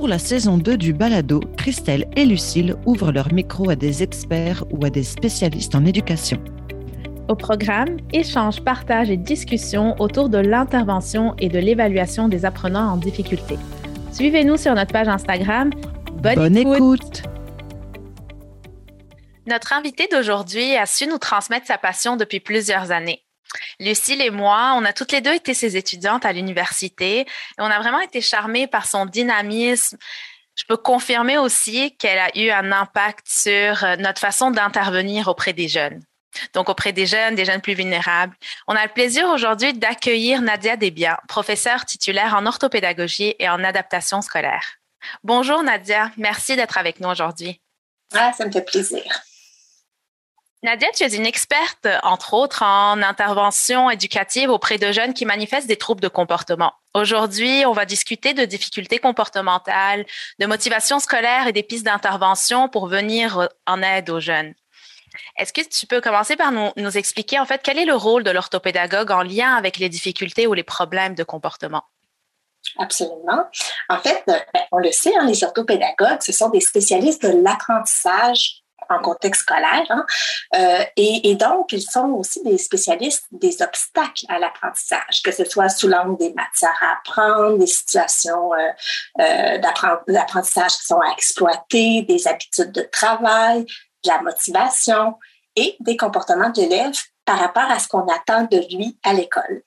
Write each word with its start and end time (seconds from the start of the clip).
Pour 0.00 0.08
la 0.08 0.18
saison 0.18 0.56
2 0.56 0.78
du 0.78 0.94
Balado, 0.94 1.40
Christelle 1.58 2.08
et 2.16 2.24
Lucille 2.24 2.74
ouvrent 2.86 3.12
leur 3.12 3.34
micro 3.34 3.68
à 3.68 3.76
des 3.76 4.02
experts 4.02 4.64
ou 4.70 4.82
à 4.86 4.88
des 4.88 5.02
spécialistes 5.02 5.74
en 5.74 5.84
éducation. 5.84 6.42
Au 7.28 7.36
programme, 7.36 7.98
échanges, 8.10 8.64
partages 8.64 9.10
et 9.10 9.18
discussions 9.18 10.00
autour 10.00 10.30
de 10.30 10.38
l'intervention 10.38 11.34
et 11.38 11.50
de 11.50 11.58
l'évaluation 11.58 12.28
des 12.28 12.46
apprenants 12.46 12.92
en 12.92 12.96
difficulté. 12.96 13.58
Suivez-nous 14.10 14.56
sur 14.56 14.74
notre 14.74 14.90
page 14.90 15.08
Instagram. 15.08 15.68
Bonne, 16.14 16.56
écoute. 16.56 17.22
Notre 19.46 19.74
invité 19.74 20.08
d'aujourd'hui 20.10 20.76
a 20.76 20.86
su 20.86 21.08
nous 21.08 21.18
transmettre 21.18 21.66
sa 21.66 21.76
passion 21.76 22.16
depuis 22.16 22.40
plusieurs 22.40 22.90
années. 22.90 23.22
Lucille 23.78 24.20
et 24.20 24.30
moi, 24.30 24.74
on 24.76 24.84
a 24.84 24.92
toutes 24.92 25.12
les 25.12 25.20
deux 25.20 25.34
été 25.34 25.54
ses 25.54 25.76
étudiantes 25.76 26.24
à 26.24 26.32
l'université 26.32 27.20
et 27.20 27.26
on 27.58 27.64
a 27.64 27.78
vraiment 27.78 28.00
été 28.00 28.20
charmés 28.20 28.66
par 28.66 28.86
son 28.86 29.06
dynamisme. 29.06 29.96
Je 30.56 30.64
peux 30.68 30.76
confirmer 30.76 31.38
aussi 31.38 31.96
qu'elle 31.96 32.18
a 32.18 32.36
eu 32.36 32.50
un 32.50 32.70
impact 32.72 33.26
sur 33.26 33.84
euh, 33.84 33.96
notre 33.96 34.20
façon 34.20 34.50
d'intervenir 34.50 35.28
auprès 35.28 35.52
des 35.52 35.68
jeunes. 35.68 36.02
Donc, 36.54 36.68
auprès 36.68 36.92
des 36.92 37.06
jeunes, 37.06 37.34
des 37.34 37.44
jeunes 37.44 37.60
plus 37.60 37.74
vulnérables. 37.74 38.36
On 38.68 38.76
a 38.76 38.84
le 38.84 38.92
plaisir 38.92 39.28
aujourd'hui 39.28 39.72
d'accueillir 39.72 40.42
Nadia 40.42 40.76
Desbiens, 40.76 41.16
professeure 41.28 41.84
titulaire 41.84 42.34
en 42.36 42.46
orthopédagogie 42.46 43.34
et 43.38 43.48
en 43.48 43.64
adaptation 43.64 44.22
scolaire. 44.22 44.76
Bonjour 45.24 45.62
Nadia, 45.62 46.10
merci 46.16 46.56
d'être 46.56 46.78
avec 46.78 47.00
nous 47.00 47.08
aujourd'hui. 47.08 47.60
Ah, 48.14 48.32
ça 48.32 48.46
me 48.46 48.52
fait 48.52 48.64
plaisir. 48.64 49.02
Nadia, 50.62 50.88
tu 50.94 51.04
es 51.04 51.16
une 51.16 51.24
experte, 51.24 51.88
entre 52.02 52.34
autres, 52.34 52.62
en 52.62 53.00
intervention 53.00 53.90
éducative 53.90 54.50
auprès 54.50 54.76
de 54.76 54.92
jeunes 54.92 55.14
qui 55.14 55.24
manifestent 55.24 55.68
des 55.68 55.78
troubles 55.78 56.02
de 56.02 56.08
comportement. 56.08 56.74
Aujourd'hui, 56.92 57.64
on 57.64 57.72
va 57.72 57.86
discuter 57.86 58.34
de 58.34 58.44
difficultés 58.44 58.98
comportementales, 58.98 60.04
de 60.38 60.44
motivation 60.44 60.98
scolaire 60.98 61.46
et 61.46 61.52
des 61.52 61.62
pistes 61.62 61.86
d'intervention 61.86 62.68
pour 62.68 62.88
venir 62.88 63.48
en 63.66 63.82
aide 63.82 64.10
aux 64.10 64.20
jeunes. 64.20 64.52
Est-ce 65.38 65.54
que 65.54 65.66
tu 65.66 65.86
peux 65.86 66.02
commencer 66.02 66.36
par 66.36 66.52
nous, 66.52 66.96
expliquer, 66.98 67.38
en 67.38 67.46
fait, 67.46 67.62
quel 67.64 67.78
est 67.78 67.86
le 67.86 67.96
rôle 67.96 68.22
de 68.22 68.30
l'orthopédagogue 68.30 69.12
en 69.12 69.22
lien 69.22 69.54
avec 69.54 69.78
les 69.78 69.88
difficultés 69.88 70.46
ou 70.46 70.52
les 70.52 70.62
problèmes 70.62 71.14
de 71.14 71.24
comportement? 71.24 71.84
Absolument. 72.78 73.46
En 73.88 73.98
fait, 73.98 74.22
ben, 74.26 74.42
on 74.72 74.78
le 74.78 74.92
sait, 74.92 75.14
hein, 75.16 75.24
les 75.26 75.42
orthopédagogues, 75.42 76.20
ce 76.20 76.32
sont 76.32 76.50
des 76.50 76.60
spécialistes 76.60 77.22
de 77.22 77.42
l'apprentissage 77.42 78.62
en 78.90 79.00
contexte 79.00 79.42
scolaire. 79.42 79.86
Hein. 79.88 80.04
Euh, 80.56 80.84
et, 80.96 81.34
donc, 81.34 81.72
ils 81.72 81.82
sont 81.82 82.10
aussi 82.10 82.42
des 82.42 82.58
spécialistes 82.58 83.24
des 83.30 83.62
obstacles 83.62 84.26
à 84.28 84.38
l'apprentissage, 84.38 85.22
que 85.24 85.32
ce 85.32 85.44
soit 85.44 85.68
sous 85.68 85.88
l'angle 85.88 86.18
des 86.18 86.32
matières 86.34 86.78
à 86.80 86.98
apprendre, 86.98 87.58
des 87.58 87.66
situations 87.66 88.52
euh, 88.52 88.68
euh, 89.20 89.58
d'apprentissage 90.08 90.72
qui 90.72 90.86
sont 90.86 91.00
à 91.00 91.12
exploiter, 91.12 92.02
des 92.02 92.26
habitudes 92.28 92.72
de 92.72 92.82
travail, 92.82 93.64
de 94.04 94.10
la 94.10 94.20
motivation 94.22 95.14
et 95.56 95.76
des 95.80 95.96
comportements 95.96 96.50
de 96.50 96.60
l'élève 96.60 96.94
par 97.24 97.38
rapport 97.38 97.70
à 97.70 97.78
ce 97.78 97.88
qu'on 97.88 98.06
attend 98.08 98.44
de 98.44 98.58
lui 98.74 98.98
à 99.04 99.12
l'école. 99.12 99.62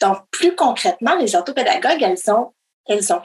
Donc, 0.00 0.18
plus 0.30 0.54
concrètement, 0.54 1.16
les 1.16 1.34
orthopédagogues, 1.34 2.02
elles 2.02 2.30
ont, 2.32 2.52
elles 2.86 3.12
ont 3.12 3.22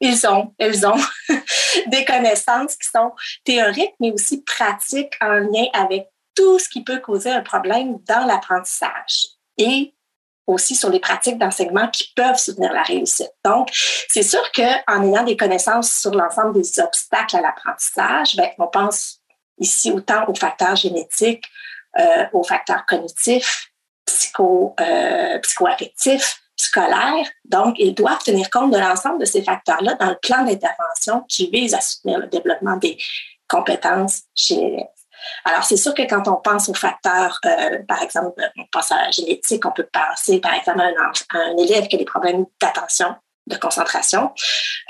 ils 0.00 0.26
ont, 0.26 0.54
elles 0.58 0.86
ont 0.86 1.00
des 1.86 2.04
connaissances 2.04 2.76
qui 2.76 2.88
sont 2.88 3.12
théoriques, 3.44 3.94
mais 4.00 4.12
aussi 4.12 4.42
pratiques 4.42 5.14
en 5.20 5.34
lien 5.34 5.66
avec 5.72 6.08
tout 6.34 6.58
ce 6.58 6.68
qui 6.68 6.84
peut 6.84 7.00
causer 7.00 7.30
un 7.30 7.42
problème 7.42 7.98
dans 8.06 8.24
l'apprentissage 8.26 9.26
et 9.56 9.94
aussi 10.46 10.74
sur 10.74 10.88
les 10.88 11.00
pratiques 11.00 11.38
d'enseignement 11.38 11.88
qui 11.88 12.12
peuvent 12.16 12.38
soutenir 12.38 12.72
la 12.72 12.82
réussite. 12.82 13.32
Donc, 13.44 13.68
c'est 13.72 14.22
sûr 14.22 14.42
qu'en 14.52 15.02
ayant 15.02 15.24
des 15.24 15.36
connaissances 15.36 15.92
sur 15.92 16.14
l'ensemble 16.14 16.54
des 16.54 16.80
obstacles 16.80 17.36
à 17.36 17.40
l'apprentissage, 17.42 18.34
ben, 18.36 18.48
on 18.58 18.66
pense 18.66 19.20
ici 19.58 19.92
autant 19.92 20.26
aux 20.26 20.34
facteurs 20.34 20.76
génétiques, 20.76 21.44
euh, 21.98 22.26
aux 22.32 22.44
facteurs 22.44 22.86
cognitifs, 22.86 23.72
psycho, 24.06 24.74
euh, 24.80 25.38
psychoaffectifs, 25.40 26.40
scolaire. 26.58 27.26
Donc, 27.44 27.76
ils 27.78 27.94
doivent 27.94 28.22
tenir 28.22 28.50
compte 28.50 28.72
de 28.72 28.78
l'ensemble 28.78 29.20
de 29.20 29.24
ces 29.24 29.42
facteurs-là 29.42 29.94
dans 29.94 30.10
le 30.10 30.18
plan 30.20 30.44
d'intervention 30.44 31.24
qui 31.28 31.48
vise 31.50 31.74
à 31.74 31.80
soutenir 31.80 32.18
le 32.18 32.26
développement 32.26 32.76
des 32.76 32.98
compétences 33.48 34.22
chez 34.34 34.56
l'élève. 34.56 34.86
Alors, 35.44 35.64
c'est 35.64 35.76
sûr 35.76 35.94
que 35.94 36.02
quand 36.02 36.28
on 36.28 36.36
pense 36.36 36.68
aux 36.68 36.74
facteurs, 36.74 37.38
euh, 37.44 37.78
par 37.86 38.02
exemple, 38.02 38.40
on 38.56 38.64
pense 38.70 38.92
à 38.92 38.96
la 39.04 39.10
génétique, 39.10 39.64
on 39.66 39.72
peut 39.72 39.88
penser, 39.92 40.40
par 40.40 40.54
exemple, 40.54 40.80
à 40.80 41.38
un, 41.38 41.56
élève 41.56 41.88
qui 41.88 41.96
a 41.96 41.98
des 41.98 42.04
problèmes 42.04 42.44
d'attention, 42.60 43.14
de 43.46 43.56
concentration. 43.56 44.32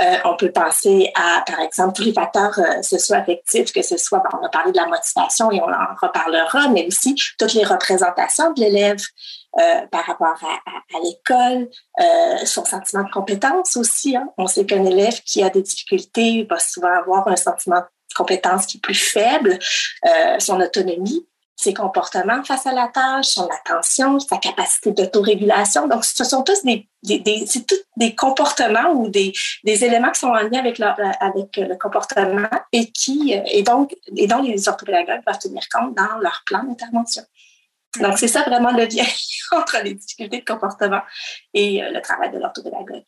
Euh, 0.00 0.16
on 0.24 0.36
peut 0.36 0.52
penser 0.52 1.10
à, 1.14 1.42
par 1.46 1.60
exemple, 1.60 1.94
tous 1.94 2.02
les 2.02 2.12
facteurs 2.12 2.58
euh, 2.58 2.82
socio-affectifs, 2.82 3.72
que 3.72 3.82
ce 3.82 3.96
soit, 3.96 4.22
on 4.32 4.44
a 4.44 4.48
parlé 4.48 4.72
de 4.72 4.76
la 4.76 4.86
motivation 4.86 5.50
et 5.50 5.60
on 5.60 5.72
en 5.72 5.94
reparlera, 6.00 6.68
mais 6.68 6.86
aussi 6.86 7.14
toutes 7.38 7.54
les 7.54 7.64
représentations 7.64 8.52
de 8.52 8.60
l'élève, 8.60 9.00
euh, 9.58 9.86
par 9.90 10.04
rapport 10.04 10.36
à, 10.44 11.00
l'école, 11.02 11.68
euh, 12.00 12.36
son 12.44 12.64
sentiment 12.64 13.02
de 13.02 13.10
compétence 13.10 13.76
aussi. 13.76 14.16
Hein. 14.16 14.28
On 14.38 14.46
sait 14.46 14.64
qu'un 14.64 14.84
élève 14.84 15.20
qui 15.24 15.42
a 15.42 15.50
des 15.50 15.62
difficultés 15.62 16.46
va 16.48 16.60
souvent 16.60 16.92
avoir 16.92 17.26
un 17.26 17.34
sentiment 17.34 17.80
de 17.80 18.14
compétence 18.14 18.66
qui 18.66 18.76
est 18.76 18.80
plus 18.80 18.94
faible, 18.94 19.58
euh, 20.06 20.38
son 20.38 20.60
autonomie, 20.60 21.26
ses 21.56 21.74
comportements 21.74 22.44
face 22.44 22.66
à 22.66 22.72
la 22.72 22.86
tâche, 22.86 23.26
son 23.26 23.48
attention, 23.48 24.20
sa 24.20 24.36
capacité 24.36 24.92
d'autorégulation. 24.92 25.88
Donc, 25.88 26.04
ce 26.04 26.22
sont 26.22 26.44
tous 26.44 26.62
des, 26.62 26.88
des, 27.02 28.14
comportements 28.14 28.92
ou 28.92 29.08
des, 29.08 29.32
éléments 29.64 30.12
qui 30.12 30.20
sont 30.20 30.28
en 30.28 30.42
lien 30.42 30.60
avec 30.60 31.56
le 31.56 31.76
comportement 31.76 32.48
et 32.70 32.92
qui, 32.92 33.34
et 33.46 33.62
donc, 33.64 33.92
et 34.16 34.28
dont 34.28 34.42
les 34.42 34.68
orthopédagogues 34.68 35.24
doivent 35.26 35.40
tenir 35.40 35.64
compte 35.68 35.96
dans 35.96 36.18
leur 36.20 36.42
plan 36.46 36.62
d'intervention. 36.62 37.24
Donc, 38.00 38.18
c'est 38.18 38.28
ça 38.28 38.42
vraiment 38.42 38.70
le 38.70 38.84
lien 38.84 39.06
entre 39.52 39.82
les 39.82 39.94
difficultés 39.94 40.40
de 40.40 40.44
comportement 40.44 41.02
et 41.54 41.82
euh, 41.82 41.90
le 41.90 42.00
travail 42.00 42.30
de 42.30 42.38
l'orthopédagogue. 42.38 43.04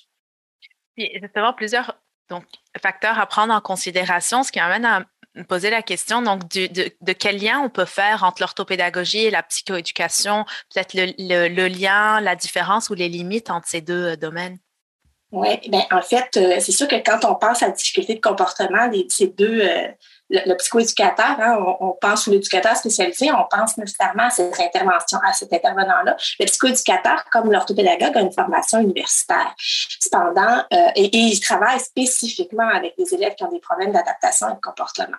Puis, 0.96 1.10
justement, 1.20 1.52
plusieurs 1.52 1.96
donc, 2.28 2.44
facteurs 2.80 3.18
à 3.18 3.26
prendre 3.26 3.52
en 3.52 3.60
considération, 3.60 4.42
ce 4.42 4.52
qui 4.52 4.60
amène 4.60 4.84
à 4.84 5.04
me 5.34 5.44
poser 5.44 5.70
la 5.70 5.82
question 5.82 6.22
donc, 6.22 6.48
de, 6.48 7.12
quel 7.12 7.38
lien 7.38 7.60
on 7.60 7.68
peut 7.68 7.84
faire 7.84 8.24
entre 8.24 8.42
l'orthopédagogie 8.42 9.26
et 9.26 9.30
la 9.30 9.42
psychoéducation, 9.42 10.44
peut-être 10.72 10.94
le, 10.94 11.68
lien, 11.68 12.20
la 12.20 12.34
différence 12.34 12.90
ou 12.90 12.94
les 12.94 13.08
limites 13.08 13.50
entre 13.50 13.68
ces 13.68 13.80
deux 13.80 14.12
euh, 14.12 14.16
domaines? 14.16 14.58
Oui, 15.32 15.60
bien, 15.68 15.86
en 15.92 16.02
fait, 16.02 16.28
euh, 16.36 16.56
c'est 16.58 16.72
sûr 16.72 16.88
que 16.88 16.96
quand 16.96 17.24
on 17.24 17.36
pense 17.36 17.62
à 17.62 17.68
la 17.68 17.72
difficulté 17.72 18.14
de 18.14 18.20
comportement, 18.20 18.90
ces 19.08 19.28
deux, 19.28 19.62
le, 20.30 20.54
psychoéducateur, 20.54 21.36
hein, 21.40 21.58
on, 21.80 21.96
pense 22.00 22.26
ou 22.26 22.30
l'éducateur 22.30 22.76
spécialisé, 22.76 23.30
on 23.32 23.44
pense 23.50 23.76
nécessairement 23.76 24.24
à 24.24 24.30
cette 24.30 24.58
intervention, 24.58 25.18
à 25.26 25.32
cet 25.32 25.52
intervenant-là. 25.52 26.16
Le 26.38 26.46
psychoéducateur, 26.46 27.24
comme 27.32 27.50
l'orthopédagogue, 27.50 28.16
a 28.16 28.20
une 28.20 28.32
formation 28.32 28.80
universitaire. 28.80 29.54
Cependant, 29.58 30.64
euh, 30.72 30.88
et, 30.94 31.16
il 31.16 31.40
travaille 31.40 31.80
spécifiquement 31.80 32.68
avec 32.68 32.94
des 32.96 33.14
élèves 33.14 33.34
qui 33.34 33.44
ont 33.44 33.50
des 33.50 33.60
problèmes 33.60 33.92
d'adaptation 33.92 34.48
et 34.50 34.54
de 34.54 34.60
comportement. 34.60 35.16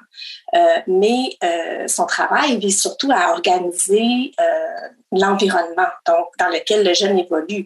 Euh, 0.56 0.80
mais 0.88 1.38
euh, 1.44 1.88
son 1.88 2.06
travail 2.06 2.58
vise 2.58 2.82
surtout 2.82 3.12
à 3.12 3.32
organiser 3.32 4.34
l'environnement 5.12 5.88
donc 6.06 6.28
dans 6.40 6.48
lequel 6.48 6.86
le 6.86 6.94
jeune 6.94 7.20
évolue, 7.20 7.66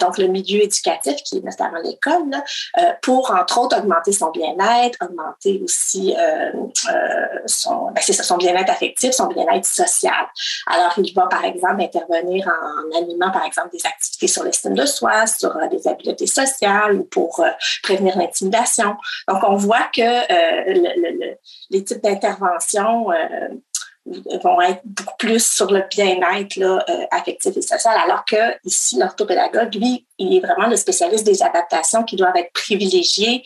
donc 0.00 0.16
le 0.18 0.28
milieu 0.28 0.62
éducatif 0.62 1.16
qui 1.22 1.38
est 1.38 1.44
notamment 1.44 1.78
l'école, 1.82 2.42
pour 3.02 3.30
entre 3.30 3.60
autres 3.60 3.78
augmenter 3.78 4.12
son 4.12 4.30
bien-être, 4.30 4.98
augmenter 5.02 5.60
aussi 5.62 6.14
son, 7.46 7.90
ben, 7.90 8.36
bien-être 8.38 8.70
affectif, 8.70 9.12
son 9.12 9.26
bien-être 9.26 9.66
social. 9.66 10.26
Alors, 10.66 10.92
il 10.98 11.12
va, 11.14 11.26
par 11.26 11.44
exemple, 11.44 11.82
intervenir 11.82 12.48
en, 12.48 12.98
animant, 12.98 13.30
par 13.30 13.44
exemple, 13.44 13.70
des 13.72 13.86
activités 13.86 14.26
sur 14.26 14.44
l'estime 14.44 14.74
de 14.74 14.86
soi, 14.86 15.26
sur 15.26 15.56
euh, 15.56 15.68
des 15.68 15.86
habiletés 15.88 16.26
sociales 16.26 16.96
ou 16.96 17.04
pour 17.04 17.40
euh, 17.40 17.48
prévenir 17.82 18.16
l'intimidation. 18.16 18.96
Donc, 19.28 19.42
on 19.42 19.56
voit 19.56 19.88
que 19.94 21.38
les 21.70 21.84
types 21.84 22.02
d'interventions 22.02 23.06
vont 24.06 24.60
être 24.60 24.80
beaucoup 24.84 25.16
plus 25.18 25.44
sur 25.44 25.70
le 25.70 25.84
bien-être 25.90 26.58
affectif 27.10 27.56
et 27.56 27.62
social, 27.62 27.96
alors 28.02 28.24
que 28.24 28.56
ici, 28.64 28.98
l'orthopédagogue, 28.98 29.74
lui, 29.74 30.06
il 30.18 30.36
est 30.36 30.40
vraiment 30.40 30.68
le 30.68 30.76
spécialiste 30.76 31.24
des 31.24 31.42
adaptations 31.42 32.02
qui 32.04 32.16
doivent 32.16 32.36
être 32.36 32.52
privilégiées 32.52 33.42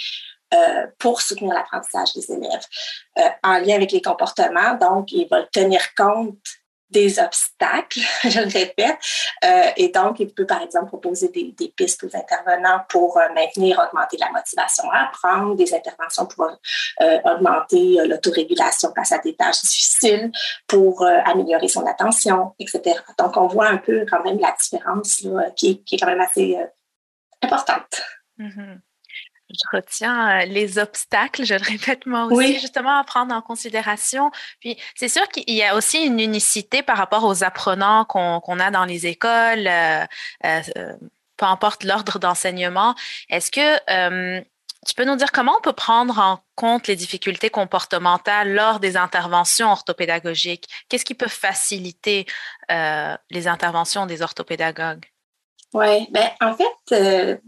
euh, 0.54 0.86
pour 0.98 1.20
soutenir 1.20 1.54
l'apprentissage 1.54 2.12
des 2.12 2.30
élèves 2.30 2.66
euh, 3.18 3.22
en 3.42 3.58
lien 3.58 3.76
avec 3.76 3.92
les 3.92 4.02
comportements. 4.02 4.74
Donc, 4.80 5.10
ils 5.10 5.26
veulent 5.30 5.48
tenir 5.52 5.80
compte 5.96 6.38
des 6.90 7.18
obstacles, 7.18 8.00
je 8.24 8.40
le 8.40 8.52
répète. 8.52 8.98
Euh, 9.44 9.70
et 9.76 9.88
donc, 9.88 10.20
il 10.20 10.32
peut, 10.32 10.46
par 10.46 10.62
exemple, 10.62 10.88
proposer 10.88 11.28
des, 11.28 11.72
pistes 11.74 12.04
aux 12.04 12.16
intervenants 12.16 12.82
pour 12.88 13.18
maintenir, 13.34 13.78
augmenter 13.78 14.16
la 14.18 14.30
motivation 14.30 14.84
à 14.92 15.06
apprendre, 15.06 15.56
des 15.56 15.74
interventions 15.74 16.26
pour 16.26 16.48
augmenter 17.24 18.06
l'autorégulation 18.06 18.92
face 18.94 19.12
à 19.12 19.18
des 19.18 19.34
tâches 19.34 19.62
difficiles, 19.62 20.30
pour 20.68 21.04
améliorer 21.04 21.68
son 21.68 21.84
attention, 21.86 22.54
etc. 22.60 23.00
Donc, 23.18 23.36
on 23.36 23.48
voit 23.48 23.68
un 23.68 23.78
peu 23.78 24.04
quand 24.08 24.22
même 24.22 24.38
la 24.38 24.54
différence 24.60 25.26
qui, 25.56 25.82
est 25.90 25.98
quand 25.98 26.06
même 26.06 26.20
assez 26.20 26.56
importante. 27.42 28.02
Mm-hmm. 28.38 28.78
Je 29.54 29.76
retiens 29.76 30.40
euh, 30.40 30.44
les 30.46 30.78
obstacles, 30.78 31.44
je 31.44 31.54
le 31.54 31.62
répète 31.62 32.06
moi 32.06 32.24
aussi, 32.26 32.58
justement 32.58 32.98
à 32.98 33.04
prendre 33.04 33.34
en 33.34 33.42
considération. 33.42 34.30
Puis 34.60 34.76
c'est 34.94 35.08
sûr 35.08 35.26
qu'il 35.28 35.54
y 35.54 35.62
a 35.62 35.76
aussi 35.76 36.04
une 36.04 36.20
unicité 36.20 36.82
par 36.82 36.96
rapport 36.96 37.24
aux 37.24 37.44
apprenants 37.44 38.04
qu'on 38.04 38.60
a 38.60 38.70
dans 38.70 38.84
les 38.84 39.06
écoles, 39.06 39.66
euh, 39.66 40.04
euh, 40.44 40.62
peu 41.36 41.46
importe 41.46 41.84
l'ordre 41.84 42.18
d'enseignement. 42.18 42.94
Est-ce 43.28 43.50
que 43.50 44.40
tu 44.86 44.94
peux 44.94 45.04
nous 45.04 45.16
dire 45.16 45.32
comment 45.32 45.54
on 45.56 45.62
peut 45.62 45.72
prendre 45.72 46.18
en 46.18 46.40
compte 46.56 46.86
les 46.88 46.96
difficultés 46.96 47.48
comportementales 47.48 48.52
lors 48.52 48.80
des 48.80 48.96
interventions 48.96 49.72
orthopédagogiques? 49.72 50.68
Qu'est-ce 50.88 51.04
qui 51.04 51.14
peut 51.14 51.28
faciliter 51.28 52.26
les 52.68 53.48
interventions 53.48 54.06
des 54.06 54.22
orthopédagogues? 54.22 55.06
Oui, 55.72 56.06
ben, 56.12 56.30
en 56.40 56.54
fait, 56.54 57.40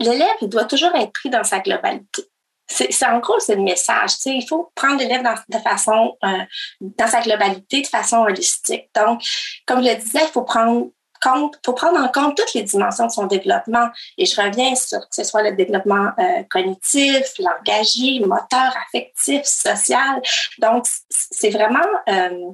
l'élève, 0.00 0.36
doit 0.42 0.64
toujours 0.64 0.94
être 0.94 1.12
pris 1.12 1.30
dans 1.30 1.44
sa 1.44 1.60
globalité. 1.60 2.22
C'est 2.66 3.06
en 3.06 3.18
gros, 3.18 3.38
c'est 3.40 3.56
le 3.56 3.62
message. 3.62 4.12
Il 4.24 4.46
faut 4.48 4.72
prendre 4.74 4.98
l'élève 4.98 5.22
de 5.48 5.58
façon, 5.58 6.16
euh, 6.24 6.38
dans 6.80 7.06
sa 7.06 7.20
globalité, 7.20 7.82
de 7.82 7.86
façon 7.86 8.18
holistique. 8.18 8.88
Donc, 8.94 9.22
comme 9.66 9.84
je 9.84 9.90
le 9.90 9.96
disais, 9.96 10.20
il 10.22 10.32
faut 10.32 10.42
prendre 10.42 10.90
compte, 11.22 11.58
faut 11.64 11.74
prendre 11.74 11.98
en 11.98 12.08
compte 12.08 12.36
toutes 12.36 12.54
les 12.54 12.62
dimensions 12.62 13.06
de 13.06 13.12
son 13.12 13.26
développement. 13.26 13.88
Et 14.16 14.24
je 14.24 14.40
reviens 14.40 14.74
sur 14.74 15.00
que 15.00 15.14
ce 15.14 15.24
soit 15.24 15.42
le 15.42 15.52
développement 15.52 16.10
euh, 16.18 16.42
cognitif, 16.50 17.34
langagier, 17.38 18.20
moteur, 18.20 18.74
affectif, 18.86 19.44
social. 19.44 20.22
Donc, 20.58 20.86
c'est 21.10 21.50
vraiment 21.50 21.86
euh, 22.08 22.50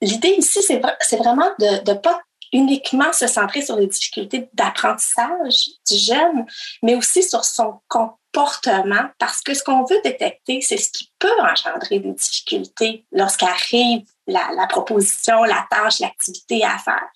l'idée 0.00 0.34
ici, 0.38 0.60
c'est 0.62 1.16
vraiment 1.16 1.50
de 1.58 1.90
ne 1.90 1.96
pas 1.96 2.20
uniquement 2.52 3.12
se 3.12 3.26
centrer 3.26 3.62
sur 3.62 3.76
les 3.76 3.86
difficultés 3.86 4.48
d'apprentissage 4.54 5.68
du 5.88 5.96
jeune, 5.96 6.46
mais 6.82 6.94
aussi 6.94 7.22
sur 7.22 7.44
son 7.44 7.80
comportement, 7.88 9.08
parce 9.18 9.40
que 9.40 9.54
ce 9.54 9.62
qu'on 9.62 9.84
veut 9.84 10.00
détecter, 10.02 10.60
c'est 10.60 10.76
ce 10.76 10.90
qui 10.90 11.10
peut 11.18 11.40
engendrer 11.40 11.98
des 11.98 12.12
difficultés 12.12 13.04
lorsqu'arrive 13.12 14.02
la, 14.26 14.66
proposition, 14.68 15.44
la 15.44 15.66
tâche, 15.70 16.00
l'activité 16.00 16.64
à 16.64 16.78
faire. 16.78 17.08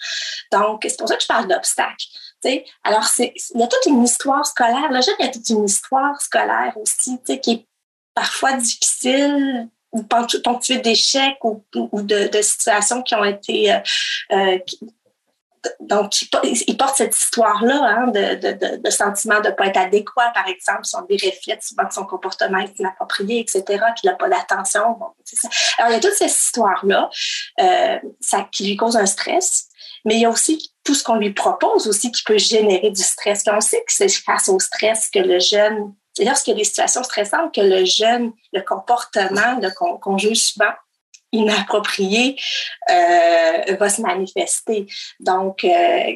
Donc, 0.50 0.80
c'est 0.82 0.98
pour 0.98 1.08
ça 1.08 1.16
que 1.16 1.22
je 1.22 1.28
parle 1.28 1.48
d'obstacles. 1.48 2.06
Alors, 2.82 3.04
il 3.18 3.32
y 3.54 3.62
a 3.62 3.66
toute 3.66 3.86
une 3.86 4.02
histoire 4.02 4.44
scolaire. 4.44 4.90
Le 4.90 5.00
jeune, 5.00 5.14
il 5.20 5.26
y 5.26 5.28
a 5.28 5.32
toute 5.32 5.48
une 5.48 5.64
histoire 5.64 6.20
scolaire 6.20 6.72
aussi, 6.76 7.20
qui 7.40 7.50
est 7.50 7.66
parfois 8.14 8.54
difficile, 8.54 9.68
ou 9.92 10.02
ponctuée 10.02 10.78
d'échecs 10.78 11.38
ou, 11.44 11.62
de, 12.02 12.42
situations 12.42 13.02
qui 13.02 13.14
ont 13.14 13.24
été 13.24 13.72
euh, 13.72 13.78
euh 14.32 14.58
donc, 15.80 16.22
il 16.22 16.76
porte 16.76 16.96
cette 16.96 17.16
histoire-là 17.16 17.80
hein, 17.82 18.06
de, 18.08 18.78
de, 18.78 18.90
sentiment 18.90 19.40
de 19.40 19.48
ne 19.48 19.52
pas 19.52 19.66
être 19.66 19.76
adéquat, 19.76 20.30
par 20.34 20.48
exemple, 20.48 20.84
son 20.84 21.02
des 21.02 21.18
souvent 21.60 21.86
que 21.86 21.94
son 21.94 22.04
comportement 22.04 22.58
est 22.58 22.78
inapproprié, 22.78 23.40
etc., 23.40 23.62
qu'il 23.98 24.10
n'a 24.10 24.16
pas 24.16 24.28
d'attention. 24.28 24.80
Alors, 25.78 25.90
il 25.90 25.92
y 25.92 25.96
a 25.96 26.00
toute 26.00 26.14
cette 26.14 26.32
histoire-là 26.32 27.10
euh, 27.60 27.98
qui 28.50 28.66
lui 28.66 28.76
cause 28.76 28.96
un 28.96 29.06
stress, 29.06 29.68
mais 30.04 30.14
il 30.14 30.20
y 30.20 30.24
a 30.24 30.30
aussi 30.30 30.72
tout 30.84 30.94
ce 30.94 31.04
qu'on 31.04 31.16
lui 31.16 31.32
propose 31.32 31.86
aussi 31.86 32.10
qui 32.10 32.24
peut 32.24 32.38
générer 32.38 32.90
du 32.90 33.02
stress. 33.02 33.44
on 33.46 33.60
sait 33.60 33.84
que 33.86 33.92
c'est 33.92 34.08
face 34.08 34.48
au 34.48 34.58
stress 34.58 35.08
que 35.10 35.20
le 35.20 35.38
jeune, 35.38 35.94
c'est 36.14 36.24
lorsqu'il 36.24 36.52
y 36.52 36.56
a 36.56 36.58
des 36.58 36.64
situations 36.64 37.04
stressantes 37.04 37.54
que 37.54 37.60
le 37.60 37.84
jeune, 37.84 38.32
le 38.52 38.62
comportement 38.62 39.60
qu'on 40.00 40.18
juge 40.18 40.40
souvent, 40.40 40.72
inapproprié 41.32 42.38
euh, 42.90 43.76
va 43.78 43.88
se 43.88 44.00
manifester. 44.02 44.86
Donc, 45.20 45.64
euh, 45.64 46.12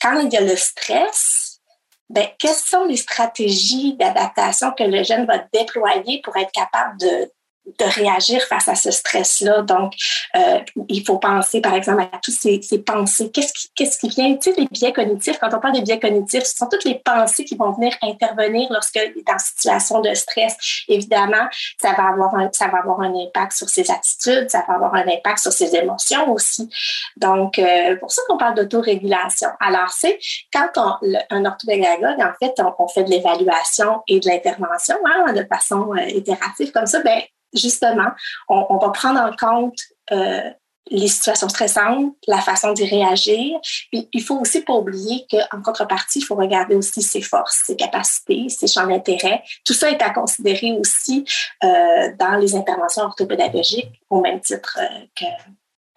quand 0.00 0.20
il 0.20 0.32
y 0.32 0.36
a 0.36 0.40
le 0.40 0.56
stress, 0.56 1.60
ben, 2.08 2.28
quelles 2.38 2.54
sont 2.54 2.84
les 2.84 2.96
stratégies 2.96 3.94
d'adaptation 3.94 4.70
que 4.72 4.84
le 4.84 5.02
jeune 5.02 5.26
va 5.26 5.38
déployer 5.52 6.20
pour 6.22 6.36
être 6.36 6.52
capable 6.52 6.98
de, 7.00 7.30
de 7.78 7.84
réagir 7.84 8.42
face 8.42 8.68
à 8.68 8.74
ce 8.74 8.90
stress-là. 8.90 9.62
Donc, 9.62 9.94
euh, 10.36 10.60
il 10.88 11.04
faut 11.04 11.18
penser, 11.18 11.60
par 11.60 11.74
exemple, 11.74 12.02
à 12.02 12.18
toutes 12.22 12.34
ces, 12.34 12.62
ces 12.62 12.78
pensées. 12.78 13.30
Qu'est-ce 13.30 13.52
qui, 13.52 13.70
qu'est-ce 13.74 13.98
qui 13.98 14.08
vient? 14.08 14.36
Tu 14.36 14.52
sais, 14.52 14.60
les 14.60 14.68
biais 14.70 14.92
cognitifs, 14.92 15.38
quand 15.38 15.52
on 15.52 15.58
parle 15.58 15.76
de 15.76 15.80
biais 15.80 15.98
cognitifs, 15.98 16.44
ce 16.44 16.56
sont 16.56 16.68
toutes 16.68 16.84
les 16.84 17.00
pensées 17.04 17.44
qui 17.44 17.56
vont 17.56 17.72
venir 17.72 17.92
intervenir 18.02 18.68
lorsqu'il 18.70 19.02
est 19.02 19.30
en 19.30 19.38
situation 19.38 20.00
de 20.00 20.14
stress. 20.14 20.56
Évidemment, 20.88 21.48
ça 21.80 21.92
va 21.92 22.08
avoir 22.08 22.34
un, 22.36 22.50
ça 22.52 22.68
va 22.68 22.78
avoir 22.78 23.00
un 23.00 23.14
impact 23.14 23.52
sur 23.52 23.68
ses 23.68 23.90
attitudes, 23.90 24.48
ça 24.48 24.64
va 24.66 24.74
avoir 24.74 24.94
un 24.94 25.06
impact 25.08 25.38
sur 25.38 25.52
ses 25.52 25.74
émotions 25.74 26.30
aussi. 26.32 26.68
Donc, 27.16 27.58
euh, 27.58 27.96
pour 27.96 28.12
ça 28.12 28.22
qu'on 28.28 28.38
parle 28.38 28.54
d'autorégulation. 28.54 29.48
Alors, 29.60 29.90
c'est 29.90 30.18
quand 30.52 30.68
on, 30.76 31.06
un 31.30 31.44
orthopédagogue, 31.44 32.20
en 32.20 32.32
fait, 32.38 32.54
on, 32.78 32.88
fait 32.88 33.04
de 33.04 33.10
l'évaluation 33.10 34.02
et 34.06 34.20
de 34.20 34.28
l'intervention 34.28 34.96
hein, 35.04 35.32
de 35.32 35.44
façon 35.44 35.92
euh, 35.94 36.08
itérative 36.08 36.70
comme 36.70 36.86
ça, 36.86 37.00
ben 37.00 37.20
justement, 37.56 38.10
on, 38.48 38.78
va 38.78 38.90
prendre 38.90 39.20
en 39.20 39.34
compte 39.34 39.78
euh, 40.12 40.50
les 40.90 41.08
situations 41.08 41.48
stressantes, 41.48 42.14
la 42.28 42.40
façon 42.40 42.72
d'y 42.72 42.84
réagir. 42.84 43.58
Puis, 43.90 44.08
il 44.12 44.22
faut 44.22 44.38
aussi 44.38 44.60
pas 44.62 44.74
oublier 44.74 45.26
qu'en 45.30 45.60
contrepartie, 45.62 46.20
il 46.20 46.24
faut 46.24 46.36
regarder 46.36 46.76
aussi 46.76 47.02
ses 47.02 47.22
forces, 47.22 47.62
ses 47.66 47.76
capacités, 47.76 48.48
ses 48.48 48.68
champs 48.68 48.86
d'intérêt. 48.86 49.42
Tout 49.64 49.72
ça 49.72 49.90
est 49.90 50.02
à 50.02 50.10
considérer 50.10 50.72
aussi 50.78 51.24
euh, 51.64 52.12
dans 52.18 52.36
les 52.36 52.54
interventions 52.54 53.02
orthopédagogiques 53.02 54.00
au 54.10 54.20
même 54.20 54.40
titre 54.40 54.78
euh, 54.80 55.06
que, 55.16 55.24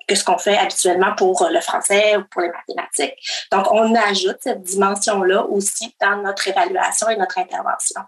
que 0.08 0.16
ce 0.16 0.24
qu'on 0.24 0.40
fait 0.40 0.58
habituellement 0.58 1.14
pour 1.16 1.48
le 1.52 1.62
français 1.62 2.18
ou 2.18 2.24
pour 2.32 2.42
les 2.42 2.50
mathématiques. 2.50 3.48
Donc, 3.52 3.72
on 3.72 3.94
ajoute 3.94 4.38
cette 4.42 4.64
dimension-là 4.64 5.46
aussi 5.46 5.96
dans 6.02 6.18
notre 6.18 6.48
évaluation 6.48 7.10
et 7.10 7.16
notre 7.16 7.38
intervention. 7.38 8.02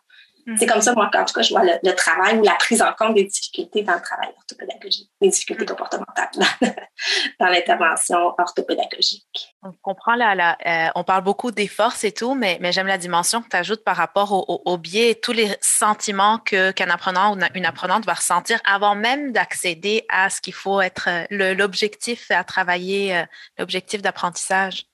C'est 0.58 0.66
comme 0.66 0.82
ça, 0.82 0.94
moi, 0.94 1.10
en 1.14 1.26
tout 1.26 1.34
cas, 1.34 1.42
je 1.42 1.50
vois 1.50 1.64
le, 1.64 1.96
travail 1.96 2.38
ou 2.38 2.44
la 2.44 2.56
prise 2.56 2.82
en 2.82 2.92
compte 2.94 3.16
des 3.16 3.26
difficultés 3.26 3.84
dans 3.84 3.94
le 3.94 4.02
travail 4.02 4.30
orthopédagogique, 4.38 5.10
les 5.22 5.30
difficultés 5.30 5.66
comportementales 5.66 6.30
dans, 7.40 7.48
l'intervention 7.48 8.34
orthopédagogique. 8.38 9.56
On 9.64 9.72
comprend 9.82 10.16
là, 10.16 10.58
euh, 10.66 10.92
on 10.96 11.04
parle 11.04 11.24
beaucoup 11.24 11.52
des 11.52 11.68
forces 11.68 12.04
et 12.04 12.12
tout, 12.12 12.34
mais, 12.34 12.58
mais 12.62 12.72
j'aime 12.72 12.88
la 12.88 12.98
dimension 12.98 13.42
que 13.42 13.50
tu 13.50 13.58
ajoutes 13.58 13.84
par 13.84 13.98
rapport 13.98 14.32
au, 14.32 14.62
au, 14.66 14.78
biais 14.78 15.12
et 15.12 15.16
tous 15.16 15.34
les 15.34 15.50
sentiments 15.62 16.40
que, 16.40 16.72
qu'un 16.72 16.90
apprenant 16.90 17.36
ou 17.36 17.40
une 17.56 17.66
apprenante 17.66 18.06
va 18.06 18.14
ressentir 18.14 18.60
avant 18.66 18.96
même 18.96 19.32
d'accéder 19.32 20.06
à 20.10 20.30
ce 20.30 20.42
qu'il 20.42 20.54
faut 20.54 20.82
être 20.82 21.10
euh, 21.10 21.54
l'objectif 21.54 22.32
à 22.32 22.44
travailler, 22.44 23.16
euh, 23.16 23.24
l'objectif 23.58 24.02
d'apprentissage. 24.02 24.86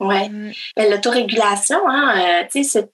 Oui. 0.00 0.28
Mm. 0.28 0.52
L'autorégulation, 0.90 1.78
hein, 1.88 2.44
euh, 2.44 2.62
c'est 2.62 2.90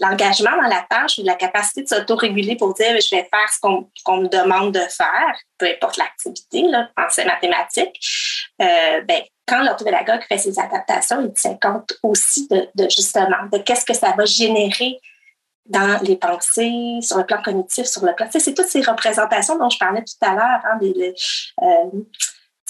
l'engagement 0.00 0.56
dans 0.62 0.68
la 0.68 0.86
tâche 0.88 1.18
ou 1.18 1.24
la 1.24 1.34
capacité 1.34 1.82
de 1.82 1.88
s'autoréguler 1.88 2.56
pour 2.56 2.74
dire 2.74 2.98
je 3.00 3.16
vais 3.16 3.28
faire 3.30 3.48
ce 3.52 3.60
qu'on 3.60 4.16
me 4.16 4.28
demande 4.28 4.72
de 4.72 4.80
faire, 4.80 5.36
peu 5.58 5.66
importe 5.66 5.96
l'activité, 5.96 6.64
c'est 7.10 7.24
mathématique. 7.24 7.98
Euh, 8.60 9.00
ben, 9.02 9.22
quand 9.46 9.62
l'orthopédagogue 9.62 10.22
fait 10.28 10.38
ses 10.38 10.58
adaptations, 10.58 11.20
il 11.22 11.32
tient 11.32 11.56
compte 11.60 11.94
aussi 12.02 12.46
de, 12.48 12.68
justement 12.90 13.46
de 13.50 13.58
qu'est-ce 13.58 13.84
que 13.84 13.94
ça 13.94 14.12
va 14.16 14.24
générer 14.24 15.00
dans 15.66 16.02
les 16.02 16.16
pensées, 16.16 16.98
sur 17.02 17.18
le 17.18 17.26
plan 17.26 17.42
cognitif, 17.42 17.86
sur 17.86 18.04
le 18.04 18.14
plan. 18.14 18.26
C'est 18.30 18.54
toutes 18.54 18.68
ces 18.68 18.80
représentations 18.80 19.58
dont 19.58 19.68
je 19.68 19.78
parlais 19.78 20.02
tout 20.02 20.26
à 20.26 20.34
l'heure, 20.34 20.60
hein, 20.64 20.78
euh, 21.62 22.00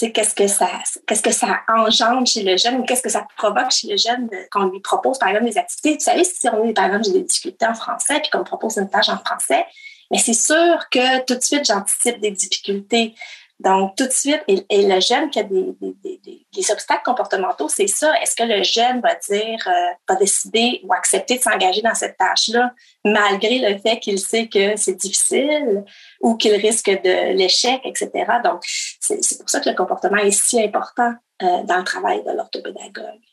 qu'est-ce 0.06 0.34
que 0.34 0.46
ça 0.46 0.68
qu'est-ce 1.06 1.22
que 1.22 1.32
ça 1.32 1.60
engendre 1.68 2.26
chez 2.26 2.42
le 2.42 2.56
jeune 2.56 2.76
ou 2.76 2.84
qu'est-ce 2.84 3.02
que 3.02 3.10
ça 3.10 3.26
provoque 3.36 3.70
chez 3.70 3.88
le 3.88 3.96
jeune 3.96 4.28
qu'on 4.50 4.64
lui 4.64 4.80
propose 4.80 5.18
par 5.18 5.28
exemple 5.28 5.46
des 5.46 5.58
activités? 5.58 5.98
Tu 5.98 6.04
savez, 6.04 6.24
si 6.24 6.48
on 6.48 6.64
est 6.64 6.72
par 6.72 6.86
exemple 6.86 7.04
j'ai 7.04 7.12
des 7.12 7.22
difficultés 7.22 7.66
en 7.66 7.74
français 7.74 8.20
puis 8.20 8.30
qu'on 8.30 8.38
me 8.38 8.44
propose 8.44 8.76
une 8.76 8.88
tâche 8.88 9.08
en 9.08 9.18
français, 9.18 9.64
mais 10.10 10.18
c'est 10.18 10.34
sûr 10.34 10.88
que 10.90 11.24
tout 11.24 11.34
de 11.34 11.42
suite 11.42 11.64
j'anticipe 11.64 12.20
des 12.20 12.30
difficultés. 12.30 13.14
Donc, 13.60 13.96
tout 13.96 14.06
de 14.06 14.12
suite, 14.12 14.42
et, 14.46 14.64
le 14.70 15.00
jeune 15.00 15.30
qui 15.30 15.40
a 15.40 15.42
des, 15.42 15.74
des, 15.80 16.20
des, 16.24 16.46
des 16.52 16.70
obstacles 16.70 17.02
comportementaux, 17.04 17.68
c'est 17.68 17.88
ça. 17.88 18.12
Est-ce 18.22 18.36
que 18.36 18.44
le 18.44 18.62
jeune 18.62 19.00
va 19.00 19.16
dire, 19.16 19.58
euh, 19.66 19.94
va 20.08 20.14
décider 20.14 20.80
ou 20.84 20.92
accepter 20.92 21.38
de 21.38 21.42
s'engager 21.42 21.82
dans 21.82 21.94
cette 21.94 22.16
tâche-là, 22.16 22.72
malgré 23.04 23.58
le 23.58 23.78
fait 23.78 23.98
qu'il 23.98 24.20
sait 24.20 24.46
que 24.46 24.76
c'est 24.76 24.94
difficile 24.94 25.84
ou 26.20 26.36
qu'il 26.36 26.54
risque 26.54 26.88
de 26.88 27.32
l'échec, 27.32 27.80
etc. 27.84 28.10
Donc, 28.44 28.62
c'est 28.64 29.38
pour 29.38 29.50
ça 29.50 29.58
que 29.58 29.70
le 29.70 29.74
comportement 29.74 30.18
est 30.18 30.30
si 30.30 30.62
important 30.62 31.14
euh, 31.42 31.62
dans 31.64 31.78
le 31.78 31.84
travail 31.84 32.22
de 32.24 32.30
l'orthopédagogue. 32.30 33.27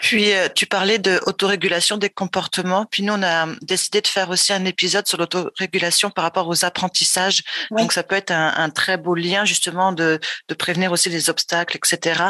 Puis 0.00 0.32
euh, 0.32 0.48
tu 0.54 0.66
parlais 0.66 0.98
de 0.98 1.20
autorégulation 1.26 1.96
des 1.96 2.10
comportements. 2.10 2.86
Puis 2.86 3.02
nous, 3.02 3.14
on 3.14 3.22
a 3.22 3.46
décidé 3.62 4.00
de 4.00 4.06
faire 4.06 4.30
aussi 4.30 4.52
un 4.52 4.64
épisode 4.64 5.06
sur 5.06 5.18
l'autorégulation 5.18 6.10
par 6.10 6.24
rapport 6.24 6.48
aux 6.48 6.64
apprentissages. 6.64 7.42
Donc 7.70 7.92
ça 7.92 8.02
peut 8.02 8.16
être 8.16 8.30
un, 8.30 8.54
un, 8.56 8.70
très 8.70 8.96
beau 8.96 9.14
lien 9.14 9.44
justement 9.44 9.92
de, 9.92 10.20
de 10.48 10.54
prévenir 10.54 10.92
aussi 10.92 11.08
les 11.08 11.30
obstacles, 11.30 11.76
etc. 11.76 12.22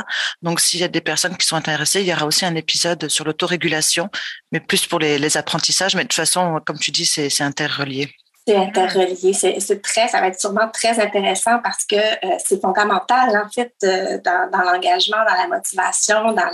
Donc 0.42 0.60
s'il 0.60 0.80
y 0.80 0.84
a 0.84 0.88
des 0.88 1.00
personnes 1.00 1.36
qui 1.36 1.46
sont 1.46 1.56
intéressées, 1.56 2.00
il 2.00 2.06
y 2.06 2.12
aura 2.12 2.26
aussi 2.26 2.44
un 2.44 2.54
épisode 2.54 3.08
sur 3.08 3.24
l'autorégulation, 3.24 4.10
mais 4.52 4.60
plus 4.60 4.86
pour 4.86 4.98
les, 4.98 5.18
les 5.18 5.36
apprentissages. 5.36 5.94
Mais 5.94 6.02
de 6.02 6.08
toute 6.08 6.14
façon, 6.14 6.60
comme 6.64 6.78
tu 6.78 6.90
dis, 6.90 7.06
c'est 7.06 7.42
interrelié 7.42 8.14
c'est 8.46 8.56
interrelié. 8.56 9.32
C'est 9.32 9.82
très, 9.82 10.08
ça 10.08 10.20
va 10.20 10.28
être 10.28 10.40
sûrement 10.40 10.68
très 10.72 11.00
intéressant 11.00 11.58
parce 11.62 11.84
que 11.84 11.96
euh, 11.96 12.36
c'est 12.44 12.60
fondamental, 12.60 13.36
en 13.36 13.48
fait, 13.50 13.74
euh, 13.84 14.18
dans, 14.24 14.50
dans 14.50 14.60
l'engagement, 14.60 15.18
dans 15.28 15.34
la 15.34 15.48
motivation, 15.48 16.32
dans 16.32 16.34
la, 16.34 16.52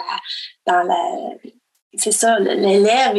dans 0.66 0.82
la, 0.82 1.34
c'est 1.94 2.12
ça, 2.12 2.38
l'élève, 2.38 3.14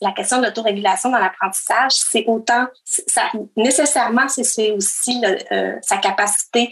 la 0.00 0.12
question 0.12 0.38
de 0.38 0.46
l'autorégulation 0.46 1.10
dans 1.10 1.18
l'apprentissage, 1.18 1.92
c'est 1.92 2.24
autant, 2.28 2.66
ça, 2.84 3.22
nécessairement, 3.56 4.28
c'est 4.28 4.70
aussi 4.70 5.20
euh, 5.50 5.74
sa 5.82 5.96
capacité 5.96 6.70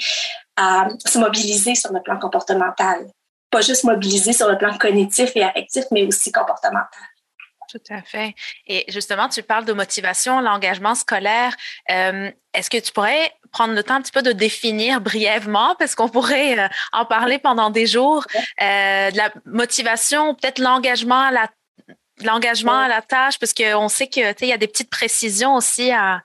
à 0.57 0.87
se 1.05 1.19
mobiliser 1.19 1.75
sur 1.75 1.93
le 1.93 2.01
plan 2.01 2.19
comportemental. 2.19 3.07
Pas 3.51 3.61
juste 3.61 3.85
mobiliser 3.85 4.33
sur 4.33 4.49
le 4.49 4.57
plan 4.57 4.77
cognitif 4.79 5.33
et 5.35 5.43
affectif, 5.43 5.85
mais 5.91 6.07
aussi 6.07 6.31
comportemental. 6.31 7.03
Tout 7.73 7.81
à 7.89 8.03
fait. 8.03 8.35
Et 8.67 8.85
justement, 8.89 9.31
tu 9.31 9.43
parles 9.43 9.65
de 9.65 9.73
motivation, 9.73 10.41
l'engagement 10.41 10.95
scolaire. 10.95 11.57
Euh, 11.91 12.31
est-ce 12.53 12.69
que 12.69 12.77
tu 12.77 12.93
pourrais 12.93 13.33
prendre 13.51 13.73
le 13.73 13.83
temps 13.83 13.95
un 13.95 14.03
petit 14.03 14.13
peu 14.13 14.21
de 14.21 14.33
définir 14.33 15.01
brièvement, 15.01 15.75
parce 15.79 15.95
qu'on 15.95 16.11
pourrait 16.11 16.59
euh, 16.59 16.69
en 16.93 17.07
parler 17.07 17.39
pendant 17.39 17.71
des 17.71 17.87
jours, 17.87 18.27
euh, 18.61 19.11
de 19.11 19.17
la 19.17 19.33
motivation, 19.47 20.35
peut-être 20.35 20.59
l'engagement 20.59 21.21
à 21.21 21.31
la 21.31 21.49
l'engagement 22.21 22.79
à 22.79 22.89
la 22.89 23.01
tâche, 23.01 23.39
parce 23.39 23.55
qu'on 23.55 23.89
sait 23.89 24.07
que 24.07 24.45
il 24.45 24.49
y 24.49 24.53
a 24.53 24.59
des 24.59 24.69
petites 24.69 24.91
précisions 24.91 25.55
aussi 25.55 25.91
à 25.91 26.21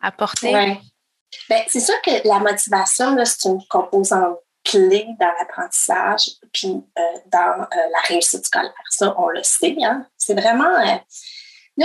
apporter. 0.00 0.52
Ben, 1.48 1.62
c'est 1.66 1.80
sûr 1.80 1.94
que 2.02 2.28
la 2.28 2.38
motivation, 2.38 3.16
c'est 3.24 3.48
une 3.48 3.64
composante 3.68 4.38
clé 4.64 5.06
dans 5.18 5.32
l'apprentissage 5.38 6.30
puis 6.52 6.82
euh, 6.98 7.02
dans 7.26 7.62
euh, 7.62 7.66
la 7.92 8.00
réussite 8.08 8.44
scolaire. 8.44 8.72
Ça, 8.90 9.14
on 9.18 9.28
le 9.28 9.42
sait. 9.42 9.76
Hein. 9.82 10.06
C'est 10.16 10.38
vraiment. 10.38 10.74
Euh, 10.78 11.84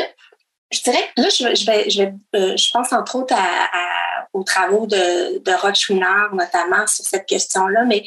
je 0.72 0.82
dirais 0.82 1.10
là, 1.15 1.29
je, 1.29 1.65
vais, 1.65 1.89
je, 1.89 2.03
je 2.58 2.72
pense 2.74 2.91
entre 2.91 3.15
autres 3.17 3.36
aux 4.34 4.44
travaux 4.44 4.86
de, 4.88 5.38
de 5.38 5.74
Chouinard, 5.74 6.36
notamment 6.36 6.86
sur 6.88 7.05
cette 7.05 7.25
question-là, 7.25 7.86
mais 7.86 8.03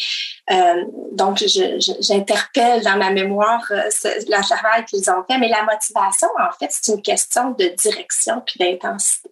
donc 1.12 1.38
j'interpelle 1.38 2.82
dans 2.82 2.98
ma 2.98 3.10
mémoire 3.10 3.64
le 3.70 4.42
travail 4.42 4.84
qu'ils 4.84 5.08
ont 5.08 5.25
fait, 5.30 5.38
mais 5.38 5.48
la 5.48 5.62
motivation, 5.62 6.28
en 6.38 6.52
fait, 6.58 6.68
c'est 6.70 6.92
une 6.92 7.00
question 7.00 7.52
de 7.52 7.68
direction 7.68 8.42
puis 8.44 8.58
d'intensité. 8.58 9.30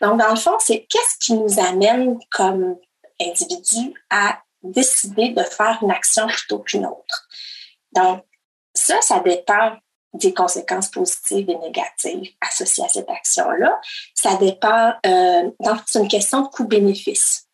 Donc, 0.00 0.20
dans 0.20 0.30
le 0.30 0.36
fond, 0.36 0.56
c'est 0.60 0.86
qu'est-ce 0.88 1.18
qui 1.18 1.34
nous 1.34 1.58
amène 1.58 2.18
comme 2.30 2.76
individu 3.20 3.94
à 4.10 4.40
décider 4.62 5.30
de 5.30 5.42
faire 5.42 5.78
une 5.82 5.90
action 5.90 6.26
plutôt 6.26 6.60
qu'une 6.60 6.86
autre. 6.86 7.28
Donc, 7.92 8.24
ça, 8.72 9.00
ça 9.02 9.20
dépend 9.20 9.76
des 10.14 10.32
conséquences 10.32 10.90
positives 10.90 11.50
et 11.50 11.58
négatives 11.58 12.32
associées 12.40 12.84
à 12.84 12.88
cette 12.88 13.10
action-là. 13.10 13.80
Ça 14.14 14.36
dépend, 14.36 14.94
euh, 15.04 15.50
donc 15.60 15.80
c'est 15.86 15.98
une 15.98 16.08
question 16.08 16.42
de 16.42 16.48
coût-bénéfice. 16.48 17.48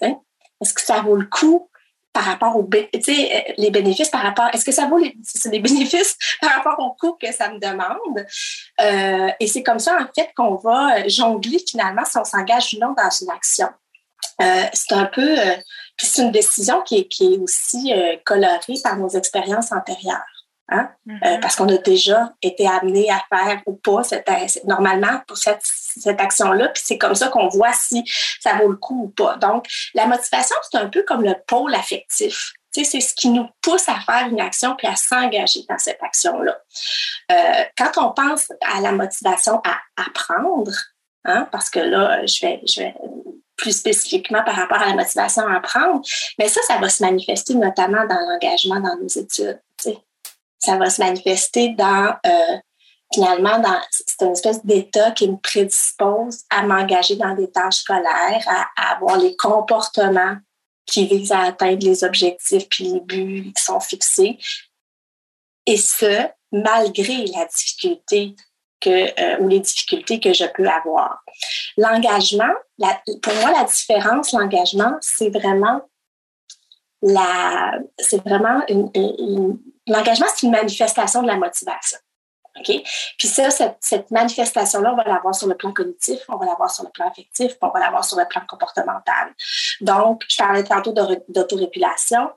Est-ce 0.00 0.72
que 0.72 0.80
ça 0.80 1.02
vaut 1.02 1.16
le 1.16 1.26
coup 1.26 1.68
par 2.12 2.24
rapport 2.24 2.56
aux 2.56 2.66
les 2.72 3.70
bénéfices 3.70 4.08
par 4.08 4.22
rapport, 4.22 4.48
est-ce 4.54 4.64
que 4.64 4.72
ça 4.72 4.86
vaut 4.86 4.96
les 4.96 5.60
bénéfices 5.60 6.16
par 6.40 6.50
rapport 6.50 6.78
au 6.78 6.94
coût 6.94 7.18
que 7.20 7.30
ça 7.30 7.50
me 7.50 7.58
demande? 7.58 8.26
Euh, 8.80 9.30
et 9.38 9.46
c'est 9.46 9.62
comme 9.62 9.78
ça, 9.78 9.98
en 10.00 10.06
fait, 10.14 10.30
qu'on 10.34 10.54
va 10.54 11.06
jongler 11.08 11.58
finalement 11.68 12.06
si 12.06 12.16
on 12.16 12.24
s'engage 12.24 12.72
ou 12.72 12.78
non 12.80 12.94
dans 12.96 13.10
une 13.10 13.30
action. 13.30 13.68
Euh, 14.40 14.64
c'est 14.72 14.94
un 14.94 15.06
peu, 15.06 15.38
euh, 15.38 15.56
c'est 15.98 16.22
une 16.22 16.32
décision 16.32 16.82
qui 16.82 16.98
est, 16.98 17.08
qui 17.08 17.34
est 17.34 17.38
aussi 17.38 17.92
euh, 17.92 18.16
colorée 18.24 18.74
par 18.82 18.96
nos 18.96 19.08
expériences 19.08 19.72
antérieures. 19.72 20.24
Hein? 20.68 20.90
Mm-hmm. 21.06 21.38
parce 21.38 21.54
qu'on 21.54 21.68
a 21.68 21.78
déjà 21.78 22.34
été 22.42 22.66
amené 22.66 23.08
à 23.08 23.22
faire 23.32 23.62
ou 23.66 23.74
pas 23.76 24.02
cette, 24.02 24.28
normalement 24.64 25.20
pour 25.28 25.36
cette, 25.36 25.60
cette 25.62 26.20
action-là, 26.20 26.70
puis 26.70 26.82
c'est 26.84 26.98
comme 26.98 27.14
ça 27.14 27.28
qu'on 27.28 27.46
voit 27.46 27.72
si 27.72 28.02
ça 28.40 28.56
vaut 28.56 28.70
le 28.70 28.76
coup 28.76 29.04
ou 29.04 29.08
pas. 29.10 29.36
Donc, 29.36 29.68
la 29.94 30.06
motivation, 30.06 30.56
c'est 30.68 30.78
un 30.78 30.88
peu 30.88 31.04
comme 31.04 31.22
le 31.22 31.36
pôle 31.46 31.72
affectif. 31.72 32.50
c'est 32.72 32.82
ce 33.00 33.14
qui 33.14 33.28
nous 33.28 33.46
pousse 33.62 33.88
à 33.88 34.00
faire 34.00 34.26
une 34.28 34.40
action 34.40 34.74
puis 34.74 34.88
à 34.88 34.96
s'engager 34.96 35.60
dans 35.68 35.78
cette 35.78 36.02
action-là. 36.02 36.58
quand 37.78 38.04
on 38.04 38.10
pense 38.10 38.50
à 38.74 38.80
la 38.80 38.90
motivation 38.90 39.60
à 39.64 39.78
apprendre, 40.04 40.72
hein, 41.26 41.46
parce 41.52 41.70
que 41.70 41.78
là, 41.78 42.26
je 42.26 42.44
vais, 42.44 42.60
je 42.66 42.80
vais 42.80 42.94
plus 43.56 43.72
spécifiquement 43.72 44.44
par 44.44 44.54
rapport 44.54 44.78
à 44.78 44.88
la 44.88 44.94
motivation 44.94 45.46
à 45.46 45.56
apprendre, 45.56 46.02
mais 46.38 46.48
ça, 46.48 46.60
ça 46.66 46.78
va 46.78 46.88
se 46.88 47.02
manifester 47.02 47.54
notamment 47.54 48.06
dans 48.06 48.20
l'engagement 48.20 48.80
dans 48.80 48.96
nos 48.96 49.08
études. 49.08 49.60
Ça 50.58 50.76
va 50.76 50.90
se 50.90 51.00
manifester 51.00 51.70
dans, 51.70 52.14
euh, 52.26 52.56
finalement, 53.12 53.58
dans, 53.58 53.80
c'est 53.90 54.24
une 54.24 54.32
espèce 54.32 54.64
d'état 54.64 55.10
qui 55.12 55.28
me 55.28 55.36
prédispose 55.36 56.44
à 56.50 56.62
m'engager 56.62 57.16
dans 57.16 57.34
des 57.34 57.50
tâches 57.50 57.76
scolaires, 57.76 58.46
à, 58.76 58.92
avoir 58.92 59.18
les 59.18 59.36
comportements 59.36 60.36
qui 60.86 61.06
visent 61.06 61.32
à 61.32 61.42
atteindre 61.42 61.84
les 61.84 62.04
objectifs 62.04 62.68
puis 62.68 62.84
les 62.84 63.00
buts 63.00 63.52
qui 63.54 63.62
sont 63.62 63.80
fixés. 63.80 64.38
Et 65.66 65.76
ce, 65.76 66.28
malgré 66.52 67.26
la 67.26 67.44
difficulté 67.46 68.36
que, 68.80 69.20
euh, 69.20 69.38
ou 69.40 69.48
les 69.48 69.60
difficultés 69.60 70.20
que 70.20 70.32
je 70.32 70.44
peux 70.44 70.68
avoir. 70.68 71.22
L'engagement, 71.76 72.52
pour 72.78 73.34
moi, 73.34 73.52
la 73.52 73.64
différence, 73.64 74.32
l'engagement, 74.32 74.96
c'est 75.00 75.30
vraiment 75.30 75.80
la, 77.02 77.78
c'est 77.98 78.22
vraiment 78.24 78.62
une, 78.68 79.58
l'engagement, 79.86 80.26
c'est 80.34 80.46
une 80.46 80.52
manifestation 80.52 81.22
de 81.22 81.26
la 81.26 81.36
motivation. 81.36 81.98
OK? 82.58 82.82
Puis 83.18 83.28
ça, 83.28 83.50
cette, 83.80 84.10
manifestation-là, 84.10 84.92
on 84.92 84.96
va 84.96 85.04
l'avoir 85.04 85.34
sur 85.34 85.46
le 85.46 85.54
plan 85.54 85.72
cognitif, 85.72 86.20
on 86.28 86.36
va 86.36 86.46
l'avoir 86.46 86.70
sur 86.70 86.84
le 86.84 86.90
plan 86.90 87.08
affectif, 87.08 87.52
on 87.60 87.68
va 87.68 87.80
l'avoir 87.80 88.04
sur 88.04 88.18
le 88.18 88.26
plan 88.26 88.40
comportemental. 88.48 89.34
Donc, 89.80 90.22
je 90.28 90.36
parlais 90.36 90.64
tantôt 90.64 90.92
d'autorégulation 91.28 92.30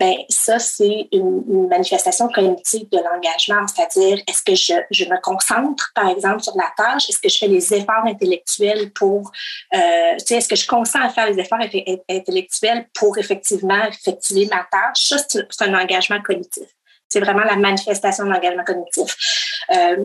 ben 0.00 0.16
ça, 0.28 0.58
c'est 0.58 1.08
une, 1.12 1.68
manifestation 1.68 2.28
cognitive 2.28 2.88
de 2.90 2.98
l'engagement, 2.98 3.66
c'est-à-dire 3.68 4.22
est-ce 4.26 4.42
que 4.42 4.54
je, 4.54 5.04
me 5.08 5.20
concentre, 5.20 5.92
par 5.94 6.08
exemple, 6.08 6.42
sur 6.42 6.56
la 6.56 6.70
tâche, 6.76 7.08
est-ce 7.08 7.18
que 7.18 7.28
je 7.28 7.38
fais 7.38 7.48
les 7.48 7.74
efforts 7.74 8.04
intellectuels 8.04 8.92
pour, 8.92 9.30
euh, 9.74 9.78
tu 10.18 10.26
sais, 10.26 10.36
est-ce 10.36 10.48
que 10.48 10.56
je 10.56 10.66
consens 10.66 11.00
à 11.00 11.10
faire 11.10 11.30
les 11.30 11.38
efforts 11.38 11.60
intellectuels 12.08 12.88
pour 12.94 13.16
effectivement 13.18 13.84
effectuer 13.86 14.46
ma 14.46 14.66
tâche? 14.70 15.08
Ça, 15.08 15.16
c'est 15.28 15.64
un 15.64 15.74
engagement 15.74 16.20
cognitif. 16.20 16.68
C'est 17.08 17.20
vraiment 17.20 17.44
la 17.44 17.56
manifestation 17.56 18.24
de 18.24 18.30
l'engagement 18.30 18.64
cognitif. 18.64 19.16
Euh, 19.74 20.04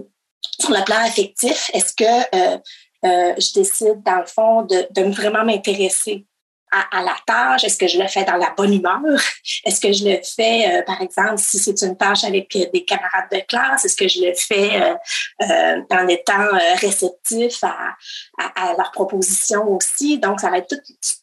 sur 0.60 0.72
le 0.72 0.84
plan 0.84 0.98
affectif, 0.98 1.72
est-ce 1.74 1.93
que 1.93 2.36
euh, 2.36 2.58
je 3.03 3.53
décide, 3.53 4.03
dans 4.03 4.19
le 4.19 4.25
fond, 4.25 4.62
de 4.63 5.01
vraiment 5.12 5.43
m'intéresser 5.43 6.25
à, 6.71 7.01
la 7.01 7.15
tâche? 7.25 7.63
Est-ce 7.63 7.77
que 7.77 7.88
je 7.88 7.99
le 7.99 8.07
fais 8.07 8.23
dans 8.23 8.35
la 8.35 8.51
bonne 8.55 8.73
humeur? 8.73 8.99
Est-ce 9.65 9.79
que 9.79 9.91
je 9.91 10.05
le 10.05 10.19
fais, 10.23 10.77
euh, 10.77 10.81
par 10.83 11.01
exemple, 11.01 11.38
si 11.38 11.57
c'est 11.57 11.81
une 11.81 11.97
tâche 11.97 12.23
avec 12.23 12.55
euh, 12.55 12.65
des 12.73 12.85
camarades 12.85 13.29
de 13.31 13.39
classe? 13.47 13.85
Est-ce 13.85 13.95
que 13.95 14.07
je 14.07 14.21
le 14.21 14.33
fais 14.35 14.97
euh, 15.41 15.81
en 15.91 16.07
étant 16.07 16.47
réceptif 16.81 17.63
à, 17.63 18.73
leurs 18.77 18.91
propositions 18.91 19.67
aussi? 19.71 20.19
Donc, 20.19 20.39
ça 20.39 20.49
va 20.49 20.59
être 20.59 20.75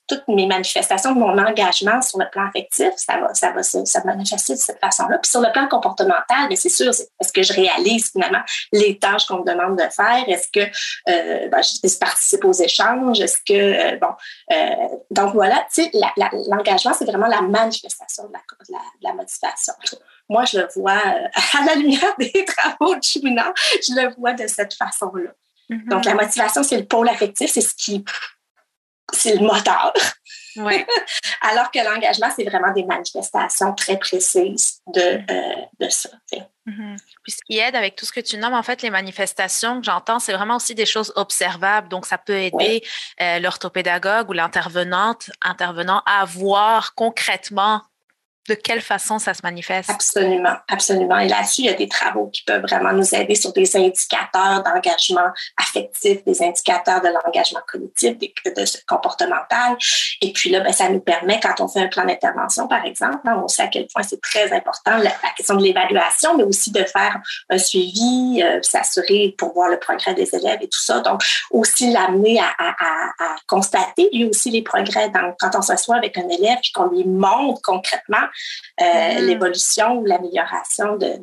toutes 0.08 0.28
mes 0.28 0.46
manifestations 0.46 1.14
de 1.14 1.18
mon 1.18 1.36
engagement 1.36 2.00
sur 2.00 2.18
le 2.18 2.26
plan 2.30 2.46
affectif, 2.46 2.92
ça 2.96 3.18
va, 3.18 3.34
ça 3.34 3.50
va 3.50 3.62
se, 3.62 3.78
manifester 4.06 4.54
de 4.54 4.58
cette 4.58 4.78
façon-là. 4.78 5.18
Puis 5.18 5.30
sur 5.30 5.40
le 5.40 5.50
plan 5.52 5.66
comportemental, 5.66 6.54
c'est 6.54 6.68
sûr, 6.68 6.90
est-ce 6.90 7.32
que 7.32 7.42
je 7.42 7.52
réalise 7.52 8.12
finalement 8.12 8.42
les 8.72 8.98
tâches 8.98 9.26
qu'on 9.26 9.38
me 9.38 9.44
demande 9.44 9.76
de 9.76 9.84
faire? 9.90 10.24
Est-ce 10.28 10.48
que 10.52 10.70
ben, 11.48 11.60
je 11.62 11.98
participe 11.98 12.44
aux 12.44 12.52
échanges? 12.52 13.20
Est-ce 13.20 13.38
que, 13.44 13.96
bon, 13.96 14.14
donc 15.10 15.35
voilà, 15.36 15.66
tu 15.72 15.82
sais, 15.82 15.90
l'engagement, 16.48 16.94
c'est 16.94 17.04
vraiment 17.04 17.26
la 17.26 17.42
manifestation 17.42 18.24
de 18.24 18.32
la, 19.02 19.12
motivation. 19.12 19.74
Moi, 20.28 20.44
je 20.46 20.58
le 20.58 20.68
vois 20.74 20.94
euh, 20.94 21.28
à 21.58 21.64
la 21.64 21.74
lumière 21.74 22.14
des 22.18 22.44
travaux 22.44 22.96
de 22.96 23.02
Chouinard, 23.02 23.52
je 23.56 23.94
le 23.94 24.14
vois 24.14 24.32
de 24.32 24.46
cette 24.46 24.74
façon-là. 24.74 25.30
Mm-hmm. 25.70 25.88
Donc, 25.88 26.04
la 26.04 26.14
motivation, 26.14 26.62
c'est 26.62 26.78
le 26.78 26.86
pôle 26.86 27.08
affectif, 27.08 27.50
c'est 27.52 27.60
ce 27.60 27.74
qui. 27.74 28.04
C'est 29.12 29.36
le 29.36 29.46
moteur. 29.46 29.92
Alors 31.42 31.70
que 31.70 31.78
l'engagement, 31.84 32.28
c'est 32.34 32.44
vraiment 32.44 32.72
des 32.72 32.84
manifestations 32.84 33.74
très 33.74 33.98
précises 33.98 34.80
de, 34.94 35.00
mm-hmm. 35.00 35.62
euh, 35.82 35.90
ça. 35.90 36.08
Mm-hmm. 36.66 36.96
Puis 37.22 37.32
ce 37.32 37.44
qui 37.46 37.58
aide 37.58 37.76
avec 37.76 37.96
tout 37.96 38.04
ce 38.04 38.12
que 38.12 38.20
tu 38.20 38.38
nommes, 38.38 38.54
en 38.54 38.62
fait, 38.62 38.82
les 38.82 38.90
manifestations 38.90 39.80
que 39.80 39.86
j'entends, 39.86 40.18
c'est 40.18 40.32
vraiment 40.32 40.56
aussi 40.56 40.74
des 40.74 40.86
choses 40.86 41.12
observables. 41.16 41.88
Donc, 41.88 42.06
ça 42.06 42.18
peut 42.18 42.36
aider 42.36 42.82
euh, 43.20 43.38
l'orthopédagogue 43.38 44.28
ou 44.30 44.32
l'intervenante, 44.32 45.30
intervenant 45.42 46.02
à 46.06 46.24
voir 46.24 46.94
concrètement 46.94 47.82
de 48.48 48.54
quelle 48.54 48.80
façon 48.80 49.18
ça 49.18 49.34
se 49.34 49.40
manifeste? 49.42 49.90
Absolument, 49.90 50.56
absolument. 50.68 51.18
Et 51.18 51.28
là-dessus, 51.28 51.62
il 51.62 51.66
y 51.66 51.70
a 51.70 51.74
des 51.74 51.88
travaux 51.88 52.28
qui 52.28 52.42
peuvent 52.42 52.62
vraiment 52.62 52.92
nous 52.92 53.14
aider 53.14 53.34
sur 53.34 53.52
des 53.52 53.76
indicateurs 53.76 54.62
d'engagement 54.62 55.30
affectif, 55.56 56.24
des 56.24 56.42
indicateurs 56.42 57.00
de 57.00 57.08
l'engagement 57.08 57.60
cognitif, 57.66 58.16
de 58.18 58.64
comportemental. 58.86 59.76
Et 60.20 60.32
puis 60.32 60.50
là, 60.50 60.60
ben, 60.60 60.72
ça 60.72 60.88
nous 60.88 61.00
permet, 61.00 61.40
quand 61.40 61.60
on 61.60 61.68
fait 61.68 61.80
un 61.80 61.88
plan 61.88 62.04
d'intervention, 62.04 62.68
par 62.68 62.84
exemple, 62.84 63.18
hein, 63.24 63.40
on 63.42 63.48
sait 63.48 63.62
à 63.62 63.68
quel 63.68 63.86
point 63.86 64.02
c'est 64.02 64.20
très 64.20 64.52
important 64.52 64.96
la, 64.96 65.10
question 65.36 65.56
de 65.56 65.62
l'évaluation, 65.62 66.36
mais 66.36 66.44
aussi 66.44 66.70
de 66.70 66.84
faire 66.84 67.18
un 67.50 67.58
suivi, 67.58 68.42
euh, 68.42 68.60
s'assurer 68.62 69.34
pour 69.36 69.52
voir 69.52 69.68
le 69.68 69.78
progrès 69.78 70.14
des 70.14 70.34
élèves 70.34 70.58
et 70.60 70.68
tout 70.68 70.80
ça. 70.80 71.00
Donc, 71.00 71.22
aussi 71.50 71.90
l'amener 71.90 72.40
à, 72.40 72.74
constater 73.46 74.08
lui 74.12 74.24
aussi 74.24 74.50
les 74.50 74.62
progrès 74.62 75.08
dans, 75.10 75.34
quand 75.38 75.50
on 75.56 75.62
s'assoit 75.62 75.96
avec 75.96 76.16
un 76.18 76.28
élève 76.28 76.58
et 76.58 76.72
qu'on 76.74 76.88
lui 76.88 77.04
montre 77.04 77.60
concrètement 77.62 78.16
euh, 78.80 78.84
mm-hmm. 78.84 79.26
l'évolution 79.26 79.98
ou 79.98 80.06
l'amélioration 80.06 80.96
de, 80.96 81.18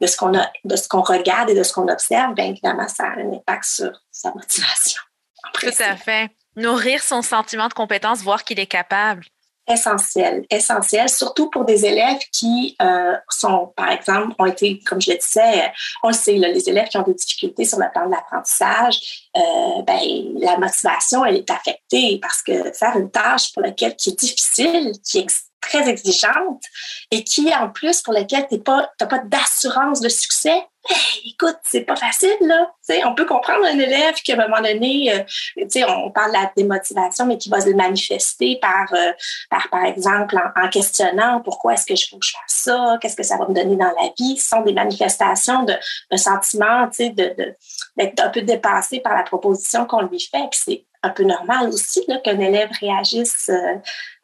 de 0.00 0.06
ce 0.06 0.16
qu'on 0.16 0.36
a, 0.36 0.50
de 0.64 0.76
ce 0.76 0.88
qu'on 0.88 1.02
regarde 1.02 1.50
et 1.50 1.54
de 1.54 1.62
ce 1.62 1.72
qu'on 1.72 1.88
observe, 1.88 2.34
bien 2.34 2.46
évidemment, 2.46 2.88
ça 2.88 3.04
a 3.04 3.20
un 3.20 3.32
impact 3.32 3.64
sur 3.64 3.92
sa 4.10 4.32
motivation. 4.32 5.02
Tout 5.54 5.66
à 5.78 5.96
fait. 5.96 6.30
Nourrir 6.56 7.02
son 7.02 7.22
sentiment 7.22 7.68
de 7.68 7.74
compétence, 7.74 8.22
voir 8.22 8.44
qu'il 8.44 8.60
est 8.60 8.66
capable 8.66 9.24
essentiel, 9.66 10.44
essentiel, 10.50 11.08
surtout 11.08 11.48
pour 11.48 11.64
des 11.64 11.86
élèves 11.86 12.18
qui 12.32 12.76
euh, 12.82 13.16
sont, 13.30 13.72
par 13.76 13.90
exemple, 13.90 14.34
ont 14.38 14.44
été, 14.44 14.80
comme 14.80 15.00
je 15.00 15.12
le 15.12 15.16
disais, 15.16 15.72
on 16.02 16.08
le 16.08 16.14
sait, 16.14 16.34
les 16.34 16.68
élèves 16.68 16.88
qui 16.88 16.98
ont 16.98 17.02
des 17.02 17.14
difficultés 17.14 17.64
sur 17.64 17.78
le 17.78 17.86
plan 17.92 18.06
de 18.06 18.10
l'apprentissage, 18.10 19.28
euh, 19.36 19.82
ben, 19.86 20.00
la 20.38 20.58
motivation, 20.58 21.24
elle 21.24 21.36
est 21.36 21.50
affectée 21.50 22.18
parce 22.20 22.42
que 22.42 22.72
faire 22.72 22.96
une 22.96 23.10
tâche 23.10 23.52
pour 23.52 23.62
laquelle 23.62 23.96
qui 23.96 24.10
est 24.10 24.18
difficile, 24.18 24.92
qui 25.02 25.18
est 25.18 25.22
très 25.68 25.88
exigeante 25.88 26.62
et 27.10 27.24
qui, 27.24 27.52
en 27.54 27.70
plus, 27.70 28.02
pour 28.02 28.12
laquelle 28.12 28.46
tu 28.48 28.56
n'as 28.56 29.06
pas, 29.06 29.18
d'assurance 29.24 30.00
de 30.00 30.08
succès, 30.08 30.66
écoute, 31.24 31.56
c'est 31.62 31.82
pas 31.82 31.96
facile, 31.96 32.36
là. 32.42 32.70
on 33.06 33.14
peut 33.14 33.24
comprendre 33.24 33.64
un 33.64 33.78
élève 33.78 34.14
qui, 34.16 34.32
à 34.32 34.34
un 34.34 34.48
moment 34.48 34.60
donné, 34.60 35.12
euh, 35.12 35.86
on 35.88 36.10
parle 36.10 36.32
de 36.32 36.36
la 36.36 36.52
démotivation, 36.56 37.26
mais 37.26 37.38
qui 37.38 37.48
va 37.48 37.60
se 37.60 37.70
manifester 37.70 38.58
par, 38.60 38.92
euh, 38.92 39.12
par, 39.50 39.68
par 39.70 39.84
exemple, 39.84 40.36
en, 40.56 40.68
questionnant 40.68 41.40
pourquoi 41.42 41.74
est-ce 41.74 41.86
que 41.86 41.96
je 41.96 42.06
faut 42.08 42.18
que 42.18 42.26
je 42.26 42.32
fasse 42.32 42.64
ça, 42.64 42.98
qu'est-ce 43.00 43.16
que 43.16 43.22
ça 43.22 43.36
va 43.36 43.48
me 43.48 43.54
donner 43.54 43.76
dans 43.76 43.92
la 44.00 44.10
vie. 44.18 44.36
Ce 44.36 44.48
sont 44.48 44.62
des 44.62 44.72
manifestations 44.72 45.64
d'un 45.64 46.16
sentiment, 46.16 46.88
sais, 46.92 47.10
de, 47.10 47.34
d'être 47.96 48.22
un 48.22 48.28
peu 48.28 48.42
dépassé 48.42 49.00
par 49.00 49.14
la 49.14 49.22
proposition 49.22 49.86
qu'on 49.86 50.02
lui 50.02 50.20
fait. 50.20 50.80
Un 51.04 51.10
peu 51.10 51.24
normal 51.24 51.68
aussi 51.68 52.06
qu'un 52.24 52.40
élève 52.40 52.70
réagisse 52.80 53.50
euh, 53.50 53.76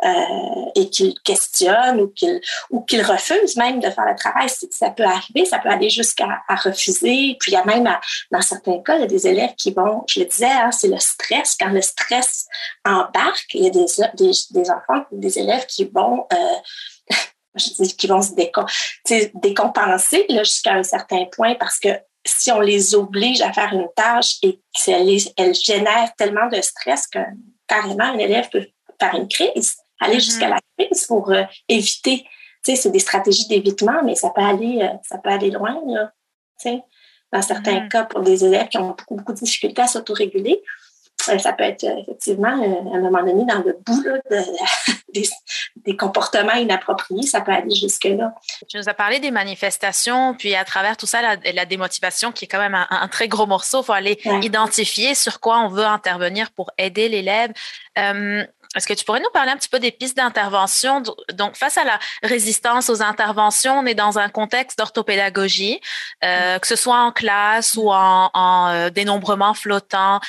euh, 0.05 0.71
et 0.75 0.89
qu'il 0.89 1.15
questionne 1.21 2.01
ou 2.01 2.09
qu'il 2.09 2.41
ou 2.71 2.81
qu'il 2.83 3.03
refuse 3.03 3.57
même 3.57 3.81
de 3.81 3.91
faire 3.91 4.07
le 4.07 4.17
travail. 4.17 4.49
Ça 4.71 4.91
peut 4.91 5.05
arriver, 5.05 5.45
ça 5.45 5.59
peut 5.59 5.69
aller 5.69 5.91
jusqu'à 5.91 6.43
refuser. 6.49 7.37
Puis 7.39 7.53
il 7.53 7.55
y 7.55 7.57
a 7.57 7.65
même, 7.65 7.89
dans 8.31 8.41
certains 8.41 8.81
cas, 8.83 8.97
il 8.97 9.03
y 9.03 9.05
a 9.05 9.09
des 9.09 9.27
élèves 9.27 9.55
qui 9.57 9.73
vont, 9.73 10.05
je 10.09 10.21
le 10.21 10.27
disais, 10.27 10.47
hein, 10.47 10.71
c'est 10.73 10.89
le 10.89 10.99
stress. 10.99 11.57
Quand 11.61 11.71
le 11.71 11.83
stress 11.83 12.47
embarque, 12.85 13.55
il 13.55 13.65
y 13.65 13.67
a 13.67 13.71
des, 13.71 13.87
des, 14.15 14.71
enfants, 14.71 15.05
des 15.13 15.39
élèves 15.39 15.67
qui 15.67 15.85
vont... 15.85 16.27
Euh, 16.33 16.37
vont 18.09 18.23
se 18.23 18.33
décompenser 19.35 20.25
jusqu'à 20.31 20.75
un 20.75 20.85
certain 20.85 21.25
point 21.33 21.57
parce 21.57 21.81
que 21.81 21.89
si 22.25 22.53
on 22.53 22.61
les 22.61 22.95
oblige 22.95 23.41
à 23.41 23.53
faire 23.53 23.73
une 23.73 23.89
tâche 23.97 24.37
et 24.43 24.61
qu'elle 24.85 25.19
elle 25.37 25.55
génère 25.55 26.15
tellement 26.17 26.49
de 26.49 26.61
stress 26.61 27.07
que 27.07 27.19
carrément 27.67 28.05
un 28.05 28.19
élève 28.19 28.49
peut 28.50 28.67
faire 29.00 29.15
une 29.15 29.29
crise, 29.29 29.77
aller 29.99 30.17
mm-hmm. 30.17 30.25
jusqu'à 30.25 30.49
la 30.49 30.59
crise 30.79 31.07
pour 31.07 31.31
euh, 31.31 31.45
éviter. 31.69 32.25
Tu 32.62 32.75
sais, 32.75 32.77
c'est 32.77 32.91
des 32.91 32.99
stratégies 32.99 33.49
d'évitement, 33.49 34.03
mais 34.05 34.15
ça 34.15 34.31
peut 34.31 34.43
aller, 34.43 34.83
euh, 34.83 34.97
ça 35.03 35.19
peut 35.19 35.31
aller 35.31 35.50
loin. 35.50 35.81
Là, 35.87 36.12
tu 36.61 36.71
sais. 36.71 36.83
Dans 37.33 37.43
certains 37.43 37.81
mm-hmm. 37.81 37.89
cas, 37.89 38.05
pour 38.05 38.21
des 38.21 38.45
élèves 38.45 38.69
qui 38.69 38.77
ont 38.79 38.89
beaucoup, 38.89 39.15
beaucoup 39.15 39.33
de 39.33 39.39
difficultés 39.39 39.83
à 39.83 39.87
s'autoréguler, 39.87 40.61
ça 41.21 41.53
peut 41.53 41.65
être 41.65 41.85
effectivement, 41.85 42.49
à 42.49 42.97
un 42.97 43.00
moment 43.00 43.23
donné, 43.23 43.45
dans 43.45 43.62
le 43.62 43.79
bout 43.85 44.03
de, 44.03 44.21
des, 45.85 45.97
comportements 45.97 46.55
inappropriés, 46.55 47.23
ça 47.23 47.41
peut 47.41 47.53
aller 47.53 47.75
jusque-là. 47.75 48.35
Tu 48.69 48.77
nous 48.77 48.89
as 48.89 48.95
parlé 48.95 49.21
des 49.21 49.31
manifestations, 49.31 50.35
puis 50.35 50.55
à 50.55 50.65
travers 50.65 50.97
tout 50.97 51.07
ça, 51.07 51.21
la, 51.23 51.65
démotivation, 51.65 52.33
qui 52.33 52.45
est 52.45 52.49
quand 52.49 52.59
même 52.59 52.75
un, 52.75 53.09
très 53.09 53.29
gros 53.29 53.47
morceau. 53.47 53.83
Il 53.83 53.85
faut 53.85 53.93
aller 53.93 54.19
identifier 54.43 55.15
sur 55.15 55.41
quoi 55.41 55.59
on 55.61 55.69
veut 55.69 55.85
intervenir 55.85 56.50
pour 56.53 56.71
aider 56.79 57.09
l'élève. 57.09 57.53
Euh, 57.99 58.45
est-ce 58.77 58.87
que 58.87 58.95
tu 58.95 59.05
pourrais 59.05 59.21
nous 59.21 59.31
parler 59.35 59.50
un 59.50 59.57
petit 59.57 59.69
peu 59.69 59.81
des 59.81 59.91
pistes 59.91 60.17
d'intervention? 60.17 61.03
Donc, 61.33 61.57
face 61.57 61.77
à 61.77 61.83
la 61.83 61.99
résistance 62.23 62.89
aux 62.89 63.03
interventions, 63.03 63.81
on 63.81 63.87
est 63.87 63.95
dans 63.95 64.21
un 64.21 64.29
contexte 64.29 64.79
d'orthopédagogie, 64.79 65.81
euh, 66.25 66.59
que 66.61 66.69
ce 66.69 66.77
soit 66.77 66.99
en 66.99 67.11
classe 67.11 67.75
ou 67.75 67.91
en, 67.91 68.31
en 68.33 68.69
euh, 68.69 68.91
dénombrement 68.91 69.55
flottant 69.55 70.21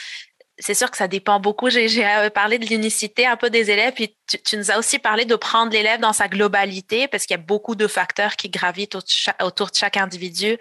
c'est 0.58 0.74
sûr 0.74 0.91
que 0.91 0.97
ça 0.97 1.08
dépend 1.08 1.39
beaucoup. 1.39 1.69
J'ai 1.69 2.06
euh, 2.06 2.30
parlé 2.30 2.60
de 2.60 2.65
l'unicité 2.65 3.25
un 3.25 3.38
peu 3.38 3.49
des 3.49 3.71
élèves, 3.71 3.93
puis 3.93 4.15
tu, 4.45 4.58
nous 4.58 4.71
as 4.71 4.78
aussi 4.78 4.99
parlé 4.99 5.25
de 5.25 5.36
prendre 5.36 5.71
l'élève 5.71 5.99
dans 5.99 6.13
sa 6.13 6.28
globalité, 6.28 7.08
parce 7.08 7.25
qu'il 7.25 7.36
y 7.36 7.39
a 7.39 7.43
beaucoup 7.43 7.75
de 7.75 7.88
facteurs 7.88 8.36
qui 8.36 8.49
gravitent 8.49 8.95
autour 9.41 9.67
de 9.67 9.75
chaque 9.75 9.97
individu. 9.97 10.58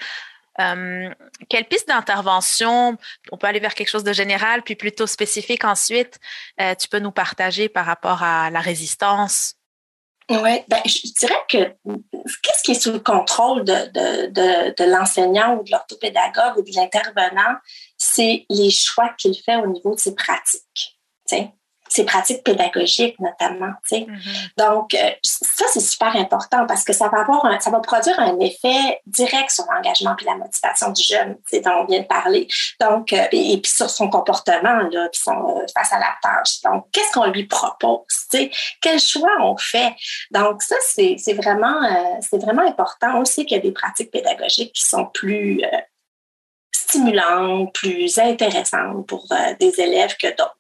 Euh, 0.59 1.09
quelle 1.49 1.65
piste 1.67 1.89
d'intervention, 1.89 2.97
on 3.31 3.39
peut 3.39 3.47
aller 3.47 3.61
vers 3.61 3.75
quelque 3.75 3.89
chose 3.89 4.05
de 4.05 4.13
général, 4.13 4.63
puis 4.63 4.75
plutôt 4.75 5.07
spécifique 5.07 5.65
ensuite, 5.65 6.19
euh, 6.61 6.75
tu 6.75 6.89
peux 6.89 6.99
nous 6.99 7.13
partager 7.13 7.69
par 7.69 7.87
rapport 7.87 8.23
à 8.23 8.51
la 8.51 8.61
résistance? 8.61 9.55
Oui, 10.31 10.61
ben, 10.69 10.81
je 10.85 11.13
dirais 11.19 11.43
que 11.49 11.59
qu'est-ce 11.59 12.63
qui 12.63 12.71
est 12.71 12.81
sous 12.81 12.93
le 12.93 13.01
contrôle 13.01 13.65
de, 13.65 13.73
de, 13.73 14.75
de, 14.77 14.85
l'enseignant 14.85 15.57
ou 15.57 15.65
de 15.65 15.73
l'orthopédagogue 15.73 16.57
ou 16.57 16.63
de 16.63 16.71
l'intervenant, 16.77 17.57
c'est 17.99 18.47
les 18.49 18.71
choix 18.71 19.13
qu'il 19.19 19.35
fait 19.35 19.57
au 19.57 19.67
niveau 19.67 19.97
de 19.97 20.01
ses 20.01 20.15
pratiques. 20.15 21.01
sais 21.27 21.53
ses 21.91 22.05
pratiques 22.05 22.45
pédagogiques 22.45 23.19
notamment. 23.19 23.73
Mm-hmm. 23.91 24.51
Donc, 24.57 24.95
euh, 24.95 25.11
ça, 25.23 25.65
c'est 25.73 25.81
super 25.81 26.15
important 26.17 26.65
parce 26.67 26.85
que 26.85 26.93
ça 26.93 27.09
va 27.09 27.21
avoir 27.21 27.45
un, 27.45 27.59
ça 27.59 27.71
va 27.71 27.81
produire 27.81 28.19
un 28.21 28.39
effet 28.39 29.01
direct 29.07 29.51
sur 29.51 29.65
l'engagement 29.71 30.15
et 30.21 30.25
la 30.25 30.37
motivation 30.37 30.91
du 30.93 31.03
jeune 31.03 31.37
dont 31.53 31.83
on 31.83 31.85
vient 31.87 32.01
de 32.01 32.07
parler. 32.07 32.47
Donc, 32.81 33.13
euh, 33.13 33.27
et, 33.33 33.61
puis 33.61 33.71
sur 33.71 33.91
son 33.91 34.09
comportement 34.09 34.79
là, 34.91 35.09
son, 35.13 35.59
euh, 35.59 35.67
face 35.77 35.93
à 35.93 35.99
la 35.99 36.15
tâche. 36.23 36.61
Donc, 36.63 36.87
qu'est-ce 36.93 37.13
qu'on 37.13 37.27
lui 37.27 37.47
propose? 37.47 38.01
sais? 38.31 38.51
Quel 38.81 39.01
choix 39.01 39.33
on 39.41 39.57
fait? 39.57 39.95
Donc, 40.31 40.63
ça, 40.63 40.77
c'est 40.81 41.17
vraiment, 41.35 41.81
c'est 42.21 42.41
vraiment 42.41 42.63
important. 42.63 43.19
On 43.19 43.25
sait 43.25 43.45
qu'il 43.45 43.57
y 43.57 43.61
a 43.61 43.63
des 43.63 43.73
pratiques 43.73 44.13
pédagogiques 44.13 44.73
qui 44.73 44.85
sont 44.85 45.07
plus 45.07 45.63
stimulantes, 46.73 47.73
plus 47.75 48.19
intéressantes 48.19 49.07
pour 49.07 49.27
des 49.59 49.81
élèves 49.81 50.17
que 50.17 50.29
d'autres. 50.29 50.60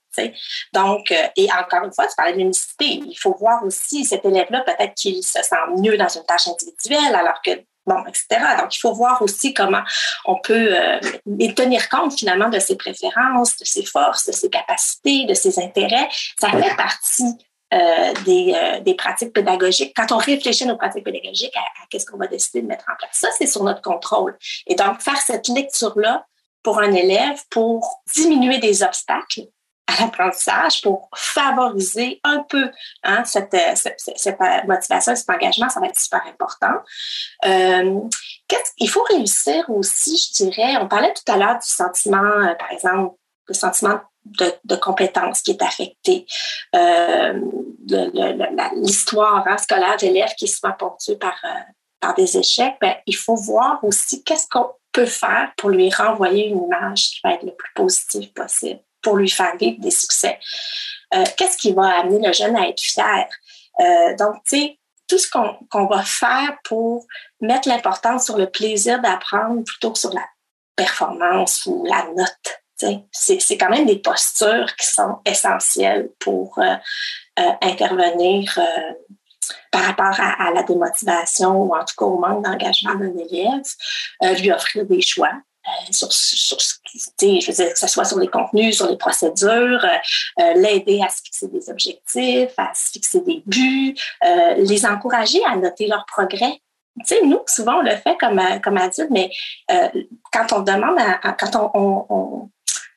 Donc, 0.72 1.10
euh, 1.10 1.26
et 1.36 1.48
encore 1.52 1.84
une 1.84 1.92
fois, 1.92 2.06
tu 2.06 2.14
parlais 2.16 2.32
de 2.32 2.38
l'unicité. 2.38 3.00
Il 3.06 3.18
faut 3.18 3.36
voir 3.38 3.64
aussi 3.64 4.04
cet 4.04 4.24
élève-là, 4.24 4.60
peut-être 4.60 4.94
qu'il 4.94 5.22
se 5.22 5.42
sent 5.42 5.56
mieux 5.78 5.96
dans 5.96 6.08
une 6.08 6.24
tâche 6.24 6.48
individuelle, 6.48 7.14
alors 7.14 7.40
que 7.44 7.50
bon, 7.86 8.02
etc. 8.06 8.26
Donc, 8.60 8.74
il 8.74 8.78
faut 8.78 8.92
voir 8.92 9.22
aussi 9.22 9.54
comment 9.54 9.82
on 10.24 10.36
peut 10.40 10.74
euh, 10.74 11.00
tenir 11.56 11.88
compte 11.88 12.18
finalement 12.18 12.48
de 12.48 12.58
ses 12.58 12.76
préférences, 12.76 13.56
de 13.56 13.64
ses 13.64 13.84
forces, 13.84 14.26
de 14.26 14.32
ses 14.32 14.50
capacités, 14.50 15.24
de 15.24 15.34
ses 15.34 15.58
intérêts. 15.58 16.08
Ça 16.38 16.50
fait 16.50 16.76
partie 16.76 17.36
euh, 17.72 18.12
des, 18.24 18.80
des, 18.82 18.94
pratiques 18.94 19.32
pédagogiques. 19.32 19.92
Quand 19.94 20.12
on 20.12 20.18
réfléchit 20.18 20.64
à 20.64 20.66
nos 20.66 20.76
pratiques 20.76 21.04
pédagogiques, 21.04 21.56
à, 21.56 21.60
à 21.60 21.86
qu'est-ce 21.88 22.06
qu'on 22.06 22.18
va 22.18 22.26
décider 22.26 22.62
de 22.62 22.66
mettre 22.66 22.84
en 22.92 22.96
place, 22.98 23.10
ça, 23.12 23.28
c'est 23.36 23.46
sur 23.46 23.62
notre 23.62 23.80
contrôle. 23.80 24.36
Et 24.66 24.74
donc, 24.74 25.00
faire 25.00 25.18
cette 25.18 25.48
lecture-là 25.48 26.26
pour 26.62 26.78
un 26.78 26.92
élève, 26.92 27.40
pour 27.50 28.02
diminuer 28.14 28.58
des 28.58 28.82
obstacles, 28.82 29.42
à 29.90 30.02
l'apprentissage 30.02 30.82
pour 30.82 31.08
favoriser 31.14 32.20
un 32.24 32.44
peu 32.48 32.70
hein, 33.02 33.24
cette, 33.24 33.54
euh, 33.54 33.74
cette, 33.74 34.00
cette, 34.16 34.38
motivation, 34.66 35.14
cet 35.14 35.30
engagement, 35.30 35.68
ça 35.68 35.80
va 35.80 35.86
être 35.86 35.98
super 35.98 36.22
important. 36.26 36.74
Euh, 37.46 38.00
il 38.78 38.88
faut 38.88 39.02
réussir 39.02 39.68
aussi, 39.68 40.16
je 40.16 40.44
dirais, 40.44 40.76
on 40.78 40.88
parlait 40.88 41.12
tout 41.12 41.32
à 41.32 41.36
l'heure 41.36 41.58
du 41.58 41.66
sentiment, 41.66 42.18
euh, 42.18 42.54
par 42.54 42.70
exemple, 42.72 43.16
le 43.46 43.54
sentiment 43.54 44.00
de, 44.24 44.52
de, 44.64 44.76
compétence 44.76 45.42
qui 45.42 45.52
est 45.52 45.62
affecté, 45.62 46.26
euh, 46.74 47.40
l'histoire 48.76 49.46
hein, 49.46 49.58
scolaire 49.58 49.96
d'élèves 49.96 50.34
qui 50.36 50.44
est 50.44 50.48
souvent 50.48 50.72
ponctuée 50.72 51.16
par, 51.16 51.36
euh, 51.44 51.60
par 52.00 52.14
des 52.14 52.36
échecs, 52.36 52.76
ben, 52.80 52.94
il 53.06 53.16
faut 53.16 53.34
voir 53.34 53.82
aussi 53.82 54.22
qu'est-ce 54.22 54.46
qu'on 54.48 54.70
peut 54.92 55.06
faire 55.06 55.52
pour 55.56 55.70
lui 55.70 55.90
renvoyer 55.90 56.48
une 56.48 56.64
image 56.64 57.10
qui 57.10 57.20
va 57.24 57.34
être 57.34 57.44
le 57.44 57.54
plus 57.54 57.72
positive 57.74 58.32
possible 58.32 58.80
pour 59.02 59.16
lui 59.16 59.30
faire 59.30 59.56
vivre 59.56 59.80
des 59.80 59.90
succès. 59.90 60.38
Euh, 61.14 61.24
qu'est-ce 61.36 61.56
qui 61.56 61.72
va 61.72 62.00
amener 62.00 62.26
le 62.26 62.32
jeune 62.32 62.56
à 62.56 62.68
être 62.68 62.80
fier? 62.80 63.26
Euh, 63.80 64.16
donc, 64.16 64.36
tu 64.46 64.58
sais, 64.58 64.78
tout 65.08 65.18
ce 65.18 65.28
qu'on 65.28 65.86
va 65.86 66.02
faire 66.02 66.56
pour 66.64 67.06
mettre 67.40 67.68
l'importance 67.68 68.26
sur 68.26 68.38
le 68.38 68.48
plaisir 68.48 69.00
d'apprendre 69.00 69.64
plutôt 69.64 69.90
que 69.90 69.98
sur 69.98 70.12
la 70.12 70.24
performance 70.76 71.66
ou 71.66 71.84
la 71.84 72.06
note. 72.16 73.02
C'est 73.12 73.58
quand 73.58 73.68
même 73.68 73.86
des 73.86 73.98
postures 73.98 74.74
qui 74.76 74.86
sont 74.86 75.18
essentielles 75.26 76.10
pour 76.18 76.58
euh, 76.58 76.76
intervenir 77.60 78.58
par 79.70 79.82
rapport 79.82 80.18
à, 80.18 80.50
la 80.54 80.62
démotivation 80.62 81.64
ou 81.64 81.74
en 81.74 81.84
tout 81.84 81.94
cas 81.98 82.06
au 82.06 82.18
manque 82.18 82.44
d'engagement 82.44 82.94
d'un 82.94 83.14
élève, 83.18 84.40
lui 84.40 84.50
offrir 84.50 84.86
des 84.86 85.02
choix, 85.02 85.32
euh, 85.70 85.92
sur, 85.92 86.12
sur, 86.12 86.58
je 86.58 87.46
veux 87.46 87.52
dire, 87.52 87.72
que 87.72 87.78
ce 87.78 87.86
soit 87.86 88.04
sur 88.04 88.18
les 88.18 88.28
contenus, 88.28 88.76
sur 88.76 88.88
les 88.88 88.96
procédures, 88.96 89.84
euh, 89.84 90.42
euh, 90.42 90.54
l'aider 90.54 91.00
à 91.04 91.08
se 91.08 91.22
fixer 91.22 91.48
des 91.48 91.70
objectifs, 91.70 92.52
à 92.56 92.72
se 92.74 92.90
fixer 92.92 93.20
des 93.20 93.42
buts, 93.46 93.94
les 94.58 94.86
encourager 94.86 95.42
à 95.44 95.56
noter 95.56 95.86
leur 95.86 96.04
progrès. 96.06 96.60
Tu 97.00 97.06
sais, 97.06 97.20
nous, 97.24 97.40
souvent, 97.46 97.78
on 97.78 97.82
le 97.82 97.96
fait 97.96 98.16
comme, 98.18 98.40
comme 98.62 98.78
mais 99.10 99.30
quand 100.32 100.52
on 100.52 100.60
demande, 100.60 100.98
à, 100.98 101.32
quand 101.32 101.70
on, 101.74 102.04
on, 102.08 102.50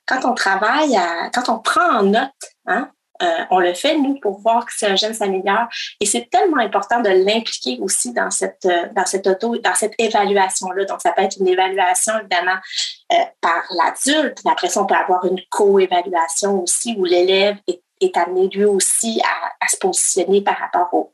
quand 0.06 0.26
on 0.26 0.34
travaille, 0.34 0.96
à, 0.96 1.30
quand 1.34 1.50
on 1.50 1.60
prend 1.60 2.00
en 2.00 2.04
note 2.04 2.32
hein, 2.66 2.90
euh, 3.24 3.46
on 3.50 3.60
le 3.60 3.74
fait, 3.74 3.98
nous, 3.98 4.20
pour 4.20 4.40
voir 4.40 4.66
si 4.70 4.86
un 4.86 4.96
jeune 4.96 5.14
s'améliore. 5.14 5.68
Et 6.00 6.06
c'est 6.06 6.30
tellement 6.30 6.58
important 6.58 7.02
de 7.02 7.10
l'impliquer 7.10 7.80
aussi 7.82 8.12
dans 8.14 8.30
cette, 8.30 8.66
euh, 8.66 8.88
dans 8.96 9.06
cette 9.06 9.26
auto, 9.28 9.58
dans 9.58 9.76
cette 9.76 9.94
évaluation-là. 9.98 10.86
Donc, 10.86 11.02
ça 11.02 11.12
peut 11.12 11.24
être 11.24 11.38
une 11.40 11.48
évaluation, 11.48 12.14
évidemment, 12.20 12.58
euh, 13.14 13.16
par 13.42 13.64
l'adulte. 13.72 14.40
Après 14.46 14.70
ça, 14.70 14.82
on 14.82 14.86
peut 14.86 14.96
avoir 14.96 15.26
une 15.26 15.40
co-évaluation 15.50 16.62
aussi 16.62 16.96
où 16.98 17.06
l'élève 17.06 17.58
est, 17.68 17.80
amené 18.18 18.50
lui 18.50 18.66
aussi 18.66 19.22
à, 19.62 19.68
se 19.70 19.78
positionner 19.78 20.42
par 20.42 20.58
rapport 20.58 20.90
au, 20.94 21.12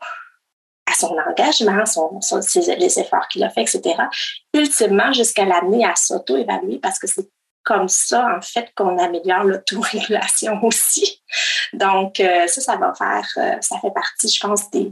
à 0.89 0.93
son 0.95 1.15
engagement, 1.15 1.85
son, 1.85 2.19
les 2.79 2.99
efforts 2.99 3.27
qu'il 3.27 3.43
a 3.43 3.49
fait, 3.51 3.61
etc. 3.61 3.95
Ultimement, 4.55 5.13
jusqu'à 5.13 5.45
l'amener 5.45 5.85
à 5.85 5.95
s'auto-évaluer 5.95 6.79
parce 6.79 6.97
que 6.97 7.05
c'est 7.05 7.29
comme 7.69 7.87
ça, 7.87 8.35
en 8.35 8.41
fait, 8.41 8.73
qu'on 8.75 8.97
améliore 8.97 9.43
l'autorégulation 9.43 10.59
aussi. 10.63 11.21
Donc, 11.71 12.19
euh, 12.19 12.47
ça, 12.47 12.61
ça 12.61 12.75
va 12.77 12.95
faire, 12.95 13.27
euh, 13.37 13.61
ça 13.61 13.79
fait 13.79 13.91
partie, 13.93 14.27
je 14.27 14.39
pense, 14.39 14.71
des, 14.71 14.89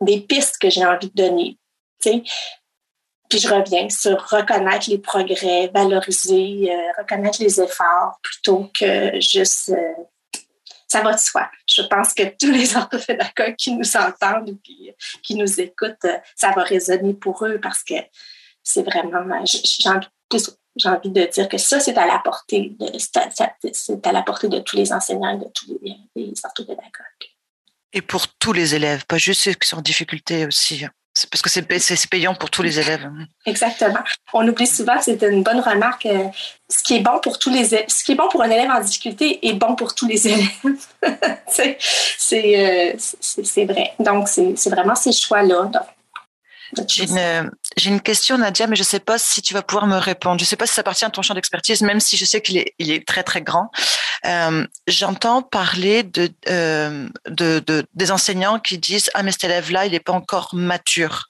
des, 0.00 0.20
pistes 0.22 0.56
que 0.56 0.70
j'ai 0.70 0.86
envie 0.86 1.10
de 1.10 1.22
donner. 1.22 1.58
Puis 2.02 3.40
je 3.40 3.46
reviens 3.46 3.90
sur 3.90 4.26
reconnaître 4.30 4.88
les 4.88 4.96
progrès, 4.96 5.70
valoriser, 5.74 6.72
euh, 6.72 6.92
reconnaître 6.96 7.42
les 7.42 7.60
efforts 7.60 8.18
plutôt 8.22 8.70
que 8.72 9.20
juste 9.20 9.70
ça 10.86 11.02
va 11.02 11.12
de 11.12 11.18
soi. 11.18 11.50
Je 11.66 11.82
pense 11.82 12.14
que 12.14 12.22
tous 12.40 12.50
les 12.50 12.74
orthophédagogues 12.76 13.56
qui 13.56 13.72
nous 13.72 13.96
entendent 13.98 14.48
ou 14.48 14.56
qui, 14.64 14.90
qui 15.22 15.34
nous 15.34 15.60
écoutent, 15.60 16.06
ça 16.34 16.52
va 16.52 16.62
résonner 16.62 17.12
pour 17.12 17.44
eux 17.44 17.60
parce 17.60 17.84
que 17.84 17.96
c'est 18.62 18.82
vraiment, 18.82 19.44
j'ai 19.44 19.90
envie 19.90 20.06
j'ai 20.78 20.88
envie 20.88 21.10
de 21.10 21.24
dire 21.24 21.48
que 21.48 21.58
ça, 21.58 21.80
c'est 21.80 21.98
à 21.98 22.06
la 22.06 22.18
portée 22.18 22.72
de, 22.78 22.86
c'est 23.72 24.06
à 24.06 24.12
la 24.12 24.22
portée 24.22 24.48
de 24.48 24.60
tous 24.60 24.76
les 24.76 24.92
enseignants 24.92 25.36
et 25.36 25.38
de 25.38 25.50
tous 25.54 25.78
les, 25.82 25.96
les 26.16 26.32
orthopédagogues. 26.44 27.28
Et 27.92 28.02
pour 28.02 28.28
tous 28.28 28.52
les 28.52 28.74
élèves, 28.74 29.06
pas 29.06 29.18
juste 29.18 29.42
ceux 29.42 29.54
qui 29.54 29.66
sont 29.66 29.78
en 29.78 29.82
difficulté 29.82 30.46
aussi. 30.46 30.84
Hein. 30.84 30.90
Parce 31.30 31.42
que 31.42 31.50
c'est 31.50 32.06
payant 32.08 32.34
pour 32.34 32.50
tous 32.50 32.62
les 32.62 32.78
élèves. 32.78 33.04
Hein. 33.04 33.26
Exactement. 33.46 33.98
On 34.32 34.46
oublie 34.46 34.66
souvent 34.66 35.00
c'est 35.00 35.20
une 35.22 35.42
bonne 35.42 35.60
remarque. 35.60 36.06
Euh, 36.06 36.28
ce 36.68 36.82
qui 36.82 36.96
est 36.96 37.00
bon 37.00 37.18
pour 37.20 37.38
tous 37.38 37.50
les 37.50 37.64
ce 37.64 38.04
qui 38.04 38.12
est 38.12 38.14
bon 38.14 38.28
pour 38.28 38.42
un 38.42 38.50
élève 38.50 38.70
en 38.70 38.80
difficulté 38.80 39.46
est 39.48 39.54
bon 39.54 39.74
pour 39.74 39.94
tous 39.94 40.06
les 40.06 40.28
élèves. 40.28 40.48
Euh, 42.30 42.92
c'est 42.98 43.64
vrai. 43.64 43.94
Donc, 43.98 44.28
c'est 44.28 44.68
vraiment 44.68 44.94
ces 44.94 45.12
choix-là. 45.12 45.70
J'ai 46.88 47.04
une, 47.04 47.50
j'ai 47.76 47.90
une 47.90 48.00
question, 48.00 48.38
Nadia, 48.38 48.66
mais 48.66 48.76
je 48.76 48.82
ne 48.82 48.86
sais 48.86 49.00
pas 49.00 49.18
si 49.18 49.42
tu 49.42 49.54
vas 49.54 49.62
pouvoir 49.62 49.86
me 49.86 49.96
répondre. 49.96 50.38
Je 50.38 50.44
ne 50.44 50.46
sais 50.46 50.56
pas 50.56 50.66
si 50.66 50.74
ça 50.74 50.80
appartient 50.80 51.04
à 51.04 51.10
ton 51.10 51.22
champ 51.22 51.34
d'expertise, 51.34 51.82
même 51.82 52.00
si 52.00 52.16
je 52.16 52.24
sais 52.24 52.40
qu'il 52.40 52.58
est, 52.58 53.06
très, 53.06 53.22
très 53.22 53.40
grand. 53.40 53.70
Euh, 54.26 54.66
j'entends 54.86 55.42
parler 55.42 56.02
de, 56.02 56.30
euh, 56.48 57.08
de, 57.28 57.62
de, 57.66 57.86
des 57.94 58.10
enseignants 58.10 58.58
qui 58.58 58.78
disent 58.78 59.10
Ah, 59.14 59.22
mais 59.22 59.32
cet 59.32 59.44
élève-là, 59.44 59.86
il 59.86 59.92
n'est 59.92 60.00
pas 60.00 60.12
encore 60.12 60.50
mature 60.52 61.27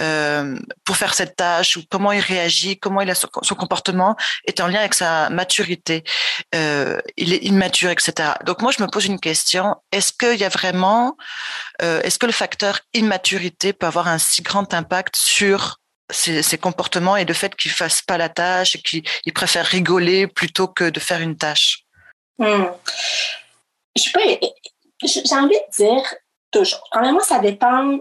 euh, 0.00 0.56
pour 0.84 0.96
faire 0.96 1.14
cette 1.14 1.36
tâche, 1.36 1.76
ou 1.76 1.82
comment 1.90 2.12
il 2.12 2.20
réagit, 2.20 2.78
comment 2.78 3.00
il 3.00 3.10
a 3.10 3.14
son, 3.14 3.28
comportement 3.28 4.16
est 4.44 4.60
en 4.60 4.66
lien 4.66 4.80
avec 4.80 4.94
sa 4.94 5.30
maturité. 5.30 6.04
Euh, 6.54 7.00
il 7.16 7.32
est 7.32 7.44
immature, 7.44 7.90
etc. 7.90 8.30
Donc, 8.44 8.62
moi, 8.62 8.72
je 8.76 8.82
me 8.82 8.88
pose 8.88 9.06
une 9.06 9.20
question 9.20 9.76
est-ce 9.92 10.12
qu'il 10.12 10.38
y 10.38 10.44
a 10.44 10.48
vraiment, 10.48 11.16
euh, 11.82 12.00
est-ce 12.02 12.18
que 12.18 12.26
le 12.26 12.32
facteur 12.32 12.80
immaturité 12.94 13.72
peut 13.72 13.86
avoir 13.86 14.08
un 14.08 14.18
si 14.18 14.42
grand 14.42 14.72
impact 14.74 15.16
sur 15.16 15.78
ses, 16.10 16.58
comportements 16.58 17.16
et 17.16 17.24
le 17.24 17.34
fait 17.34 17.54
qu'il 17.56 17.70
fasse 17.70 18.02
pas 18.02 18.16
la 18.18 18.28
tâche 18.28 18.76
et 18.76 18.80
qu'il 18.80 19.32
préfère 19.34 19.66
rigoler 19.66 20.26
plutôt 20.26 20.68
que 20.68 20.90
de 20.90 21.00
faire 21.00 21.20
une 21.20 21.36
tâche? 21.36 21.84
Hmm. 22.38 22.66
Je 23.96 24.12
peux, 24.12 24.20
j'ai 25.02 25.34
envie 25.34 25.54
de 25.54 25.76
dire 25.76 26.14
toujours. 26.50 26.86
Premièrement, 26.90 27.20
ça 27.20 27.38
dépend 27.38 27.98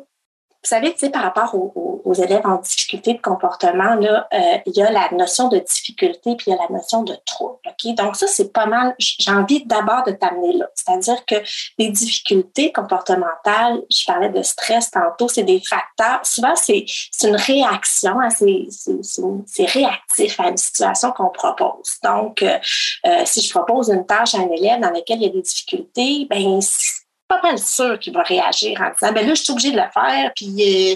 vous 0.66 0.70
savez, 0.70 0.94
tu 0.94 1.00
sais, 1.00 1.10
par 1.12 1.22
rapport 1.22 1.54
aux, 1.54 2.14
élèves 2.16 2.46
en 2.46 2.58
difficulté 2.58 3.14
de 3.14 3.22
comportement, 3.22 3.96
là, 3.96 4.28
euh, 4.34 4.58
il 4.66 4.74
y 4.74 4.82
a 4.82 4.90
la 4.90 5.10
notion 5.12 5.48
de 5.50 5.60
difficulté 5.60 6.36
puis 6.36 6.46
il 6.48 6.50
y 6.52 6.54
a 6.54 6.58
la 6.58 6.76
notion 6.76 7.04
de 7.04 7.14
trouble. 7.26 7.60
Ok, 7.68 7.94
Donc 7.96 8.16
ça, 8.16 8.26
c'est 8.26 8.54
pas 8.54 8.66
mal. 8.66 8.96
J'ai 8.98 9.32
envie 9.32 9.66
d'abord 9.66 10.04
de 10.06 10.12
t'amener 10.12 10.54
là. 10.54 10.68
C'est-à-dire 10.74 11.26
que 11.26 11.36
les 11.78 11.90
difficultés 11.90 12.72
comportementales, 12.72 13.82
je 13.92 14.06
parlais 14.06 14.30
de 14.30 14.42
stress 14.42 14.92
tantôt, 14.92 15.28
c'est 15.28 15.44
des 15.44 15.60
facteurs. 15.60 16.22
Souvent, 16.24 16.56
c'est 16.56 16.86
une 17.24 17.36
réaction, 17.36 18.20
hein, 18.20 18.30
c'est 18.30 19.66
réactif 19.66 20.40
à 20.40 20.50
une 20.50 20.58
situation 20.58 21.12
qu'on 21.12 21.30
propose. 21.30 21.98
Donc, 22.04 22.42
euh, 22.42 22.58
euh, 23.06 23.22
si 23.26 23.42
je 23.42 23.52
propose 23.52 23.90
une 23.90 24.06
tâche 24.06 24.36
à 24.36 24.40
un 24.40 24.50
élève 24.50 24.80
dans 24.80 24.92
laquelle 24.92 25.18
il 25.22 25.28
y 25.28 25.30
a 25.30 25.34
des 25.34 25.42
difficultés, 25.42 26.28
ben 26.30 26.60
pas 27.28 27.42
mal 27.42 27.58
sûr 27.58 27.98
qu'il 28.00 28.14
va 28.14 28.22
réagir 28.22 28.80
en 28.80 28.92
disant 28.92 29.12
ben 29.12 29.28
là 29.28 29.34
je 29.34 29.42
suis 29.42 29.52
obligée 29.52 29.72
de 29.72 29.78
le 29.78 29.90
faire 29.94 30.32
puis 30.36 30.56
euh, 30.60 30.96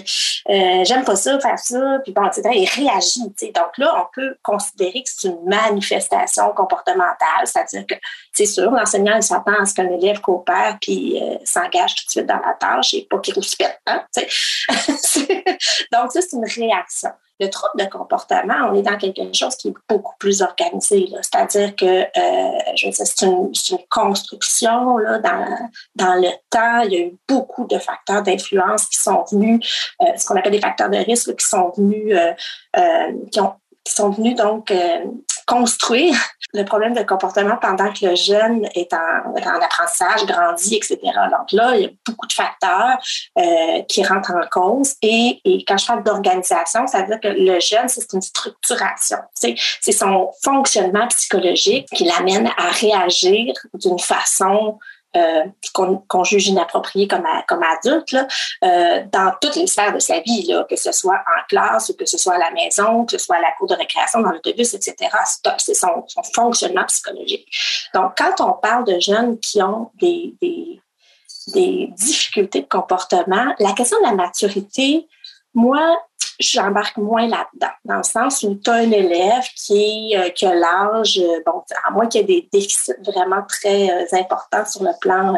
euh, 0.52 0.84
j'aime 0.84 1.04
pas 1.04 1.16
ça 1.16 1.38
faire 1.40 1.58
ça 1.58 1.98
puis 2.04 2.12
bon 2.12 2.24
etc 2.24 2.50
il 2.54 2.68
réagit 2.68 3.20
donc 3.52 3.78
là 3.78 3.94
on 4.00 4.06
peut 4.14 4.36
considérer 4.42 5.02
que 5.02 5.10
c'est 5.12 5.28
une 5.28 5.44
manifestation 5.44 6.52
comportementale 6.54 7.44
c'est-à-dire 7.44 7.84
que 7.86 7.94
c'est 8.32 8.46
sûr 8.46 8.70
l'enseignant 8.70 9.16
il 9.16 9.22
s'attend 9.22 9.60
à 9.60 9.64
ce 9.64 9.74
qu'un 9.74 9.90
élève 9.90 10.20
coopère 10.20 10.78
puis 10.80 11.20
euh, 11.20 11.36
s'engage 11.44 11.94
tout 11.96 12.06
de 12.06 12.10
suite 12.10 12.26
dans 12.26 12.40
la 12.40 12.54
tâche 12.54 12.94
et 12.94 13.06
pas 13.10 13.18
qu'il 13.18 13.34
rouspète 13.34 13.80
hein, 13.86 14.04
donc 14.16 16.12
ça 16.12 16.20
c'est 16.20 16.36
une 16.36 16.46
réaction 16.46 17.10
le 17.40 17.48
trouble 17.48 17.82
de 17.82 17.88
comportement, 17.88 18.68
on 18.70 18.74
est 18.74 18.82
dans 18.82 18.98
quelque 18.98 19.32
chose 19.32 19.56
qui 19.56 19.68
est 19.68 19.74
beaucoup 19.88 20.14
plus 20.18 20.42
organisé. 20.42 21.08
C'est-à-dire 21.22 21.74
que 21.74 22.02
euh, 22.02 22.92
c'est 22.92 23.22
une, 23.22 23.50
construction 23.88 24.98
là, 24.98 25.18
dans, 25.18 25.68
dans 25.96 26.14
le 26.14 26.30
temps. 26.50 26.82
Il 26.82 26.92
y 26.92 26.96
a 26.96 27.00
eu 27.06 27.18
beaucoup 27.26 27.66
de 27.66 27.78
facteurs 27.78 28.22
d'influence 28.22 28.86
qui 28.86 28.98
sont 28.98 29.24
venus, 29.30 29.94
euh, 30.02 30.06
ce 30.16 30.26
qu'on 30.26 30.36
appelle 30.36 30.52
des 30.52 30.60
facteurs 30.60 30.90
de 30.90 30.98
risque, 30.98 31.34
qui 31.34 31.46
sont 31.46 31.72
venus, 31.76 32.14
euh 32.14 32.32
qui, 33.30 33.40
ont, 33.40 33.54
sont 33.94 34.10
venus 34.10 34.36
donc 34.36 34.70
euh, 34.70 35.04
construire 35.46 36.14
le 36.54 36.64
problème 36.64 36.94
de 36.94 37.02
comportement 37.02 37.56
pendant 37.56 37.92
que 37.92 38.06
le 38.06 38.14
jeune 38.14 38.68
est 38.74 38.92
en, 38.92 39.30
en 39.30 39.60
apprentissage, 39.60 40.26
grandit, 40.26 40.76
etc. 40.76 40.98
Donc 41.02 41.52
là, 41.52 41.76
il 41.76 41.82
y 41.82 41.84
a 41.86 41.90
beaucoup 42.06 42.26
de 42.26 42.32
facteurs 42.32 42.98
euh, 43.38 43.82
qui 43.88 44.04
rentrent 44.04 44.34
en 44.34 44.46
cause. 44.50 44.94
Et, 45.02 45.40
et 45.44 45.64
quand 45.64 45.78
je 45.78 45.86
parle 45.86 46.02
d'organisation, 46.02 46.86
ça 46.86 47.02
veut 47.02 47.06
dire 47.06 47.20
que 47.20 47.28
le 47.28 47.60
jeune, 47.60 47.88
c'est 47.88 48.12
une 48.12 48.22
structuration. 48.22 49.18
C'est 49.34 49.92
son 49.92 50.30
fonctionnement 50.42 51.06
psychologique 51.08 51.86
qui 51.92 52.04
l'amène 52.04 52.50
à 52.56 52.70
réagir 52.70 53.54
d'une 53.74 53.98
façon 53.98 54.78
euh, 55.16 55.44
qu'on 55.72 56.24
juge 56.24 56.48
inapproprié 56.48 57.08
comme, 57.08 57.24
adulte 57.24 58.16
euh, 58.64 59.02
dans 59.12 59.32
toutes 59.40 59.56
les 59.56 59.66
sphères 59.66 59.92
de 59.92 59.98
sa 59.98 60.20
vie, 60.20 60.52
que 60.68 60.76
ce 60.76 60.92
soit 60.92 61.16
en 61.26 61.46
classe 61.48 61.88
ou 61.88 61.94
que 61.94 62.06
ce 62.06 62.16
soit 62.16 62.34
à 62.34 62.38
la 62.38 62.50
maison, 62.52 63.04
que 63.04 63.18
ce 63.18 63.24
soit 63.24 63.36
à 63.36 63.40
la 63.40 63.52
cour 63.58 63.66
de 63.66 63.74
récréation, 63.74 64.20
dans 64.20 64.30
l'autobus, 64.30 64.74
etc. 64.74 65.10
C'est 65.58 65.74
son, 65.74 66.04
fonctionnement 66.34 66.84
psychologique. 66.86 67.46
Donc, 67.94 68.12
quand 68.16 68.40
on 68.40 68.52
parle 68.52 68.84
de 68.84 69.00
jeunes 69.00 69.38
qui 69.40 69.60
ont 69.62 69.90
des 70.00 70.36
difficultés 71.96 72.60
de 72.60 72.68
comportement, 72.68 73.54
la 73.58 73.72
question 73.72 73.98
de 73.98 74.06
la 74.06 74.14
maturité, 74.14 75.08
moi, 75.54 75.98
j'embarque 76.40 76.96
moins 76.96 77.26
là-dedans, 77.26 77.72
dans 77.84 77.96
le 77.98 78.02
sens 78.02 78.42
où 78.42 78.54
tu 78.54 78.70
as 78.70 78.74
un 78.74 78.90
élève 78.90 79.44
qui, 79.54 80.14
euh, 80.16 80.30
qui 80.30 80.46
a 80.46 80.54
l'âge, 80.54 81.18
euh, 81.18 81.40
bon, 81.44 81.62
à 81.84 81.90
moins 81.90 82.06
qu'il 82.06 82.22
y 82.22 82.24
ait 82.24 82.26
des 82.26 82.48
déficits 82.52 82.92
vraiment 83.04 83.42
très 83.46 83.90
euh, 83.90 84.06
importants 84.12 84.64
sur 84.64 84.82
le 84.82 84.92
plan 85.00 85.34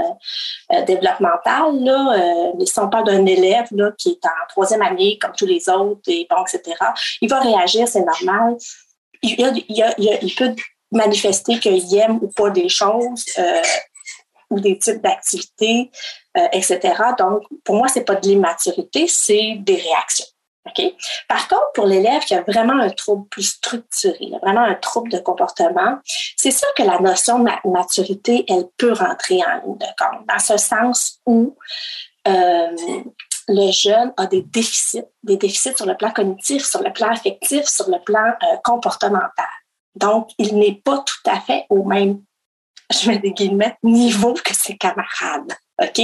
développemental, 0.87 1.83
là, 1.83 2.53
mais 2.57 2.65
si 2.65 2.79
on 2.79 2.89
parle 2.89 3.07
d'un 3.07 3.27
élève 3.27 3.67
là, 3.73 3.91
qui 3.99 4.11
est 4.11 4.27
en 4.27 4.49
troisième 4.49 4.83
année, 4.83 5.19
comme 5.21 5.33
tous 5.37 5.47
les 5.47 5.69
autres, 5.69 6.01
et 6.07 6.27
bon, 6.31 6.43
etc., 6.43 6.77
il 7.21 7.29
va 7.29 7.41
réagir, 7.41 7.87
c'est 7.89 8.05
normal. 8.05 8.57
Il, 9.23 10.35
peut 10.37 10.55
manifester 10.91 11.59
qu'il 11.59 11.95
aime 11.97 12.19
ou 12.23 12.29
pas 12.29 12.51
des 12.51 12.69
choses 12.69 13.25
ou 14.51 14.61
des 14.61 14.79
types 14.79 15.03
d'activités, 15.03 15.91
etc. 16.53 16.81
Donc, 17.19 17.43
pour 17.65 17.77
moi, 17.77 17.89
c'est 17.89 18.05
pas 18.05 18.15
de 18.15 18.27
l'immaturité, 18.27 19.07
c'est 19.07 19.57
des 19.59 19.77
réactions. 19.77 20.27
Par 21.29 21.49
contre, 21.49 21.73
pour 21.75 21.87
l'élève 21.87 22.23
qui 22.23 22.35
a 22.35 22.43
vraiment 22.43 22.79
un 22.79 22.91
trouble 22.91 23.27
plus 23.29 23.43
structuré, 23.43 24.31
vraiment 24.43 24.63
un 24.63 24.75
trouble 24.75 25.11
de 25.11 25.19
comportement, 25.19 25.99
c'est 26.37 26.51
sûr 26.51 26.69
que 26.77 26.83
la 26.83 26.99
notion 27.01 27.41
de 27.41 27.51
maturité, 27.69 28.45
elle 28.49 28.69
peut 28.77 28.93
rentrer 28.93 29.41
en 29.43 29.67
ligne 29.67 29.79
de 29.79 29.87
compte, 29.99 30.27
dans 30.29 30.39
ce 30.39 30.57
sens 30.57 31.21
où 31.27 31.57
euh, 32.29 32.77
le 33.49 33.73
jeune 33.73 34.13
a 34.17 34.27
des 34.27 34.43
déficits, 34.43 35.05
des 35.25 35.37
déficits 35.37 35.77
sur 35.77 35.87
le 35.87 35.97
plan 35.97 36.13
cognitif, 36.13 36.65
sur 36.65 36.83
le 36.83 36.93
plan 36.93 37.09
affectif, 37.09 37.65
sur 37.67 37.91
le 37.91 37.99
plan 37.99 38.25
euh, 38.25 38.57
comportemental. 38.63 39.47
Donc, 39.97 40.31
il 40.39 40.57
n'est 40.57 40.81
pas 40.85 40.99
tout 40.99 41.31
à 41.31 41.41
fait 41.41 41.67
au 41.69 41.83
même, 41.83 42.23
je 42.93 43.09
mets 43.09 43.19
des 43.19 43.33
guillemets, 43.33 43.77
niveau 43.83 44.35
que 44.35 44.55
ses 44.55 44.77
camarades. 44.77 45.53
OK? 45.81 46.01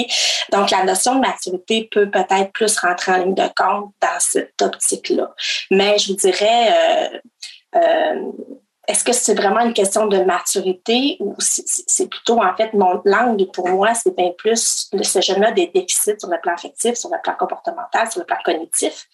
Donc, 0.53 0.70
la 0.70 0.85
notion 0.85 1.14
de 1.16 1.20
maturité 1.20 1.88
peut 1.90 2.11
peut-être 2.11 2.53
plus 2.53 2.79
rentrer 2.79 3.12
en 3.12 3.18
ligne 3.18 3.35
de 3.35 3.48
compte 3.57 3.92
dans 4.01 4.18
cette 4.18 4.61
optique-là. 4.61 5.35
Mais 5.70 5.98
je 5.98 6.09
vous 6.09 6.16
dirais, 6.16 6.72
euh, 6.72 7.18
euh, 7.77 8.33
est-ce 8.88 9.05
que 9.05 9.12
c'est 9.12 9.35
vraiment 9.35 9.61
une 9.61 9.74
question 9.74 10.07
de 10.07 10.18
maturité 10.18 11.18
ou 11.20 11.37
c'est 11.38 12.09
plutôt, 12.09 12.42
en 12.42 12.57
fait, 12.57 12.72
mon 12.72 13.03
langue 13.05 13.46
pour 13.53 13.68
moi, 13.68 13.92
c'est 13.94 14.16
bien 14.16 14.31
plus 14.38 14.88
ce 15.03 15.20
jeune-là 15.20 15.53
des 15.53 15.66
déficits 15.66 16.18
sur 16.18 16.31
le 16.31 16.40
plan 16.40 16.55
affectif, 16.55 16.94
sur 16.94 17.11
le 17.11 17.18
plan 17.22 17.35
comportemental, 17.38 18.11
sur 18.11 18.20
le 18.20 18.27
plan 18.27 18.38
cognitif. 18.42 19.07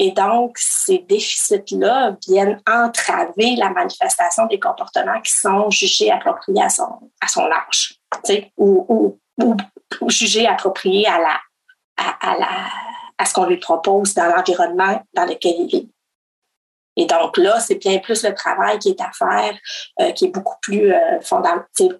Et 0.00 0.12
donc, 0.12 0.56
ces 0.56 0.98
déficits-là 0.98 2.16
viennent 2.26 2.60
entraver 2.70 3.56
la 3.56 3.70
manifestation 3.70 4.46
des 4.46 4.60
comportements 4.60 5.20
qui 5.20 5.32
sont 5.32 5.70
jugés 5.70 6.12
appropriés 6.12 6.62
à 6.62 6.68
son, 6.68 7.10
à 7.20 7.26
son 7.26 7.42
âge, 7.50 7.98
ou, 8.56 8.86
ou, 8.88 9.56
ou, 10.00 10.10
jugés 10.10 10.46
appropriés 10.46 11.08
à, 11.08 11.18
la, 11.18 11.40
à, 11.96 12.38
la, 12.38 12.48
à 13.18 13.24
ce 13.24 13.34
qu'on 13.34 13.46
lui 13.46 13.56
propose 13.56 14.14
dans 14.14 14.26
l'environnement 14.26 15.02
dans 15.14 15.24
lequel 15.24 15.54
il 15.58 15.66
vit. 15.66 15.90
Et 16.98 17.06
donc 17.06 17.36
là, 17.36 17.60
c'est 17.60 17.76
bien 17.76 17.98
plus 17.98 18.24
le 18.24 18.34
travail 18.34 18.78
qui 18.80 18.90
est 18.90 19.00
à 19.00 19.10
faire, 19.16 19.56
euh, 20.00 20.10
qui 20.10 20.26
est 20.26 20.34
beaucoup 20.34 20.56
plus 20.60 20.92
euh, 20.92 21.18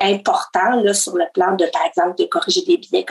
important 0.01 0.81
là, 0.83 0.93
sur 0.93 1.17
le 1.17 1.25
plan 1.33 1.55
de, 1.55 1.67
par 1.67 1.87
exemple, 1.87 2.17
de 2.19 2.25
corriger 2.25 2.63
des 2.63 2.79
biais, 2.79 3.07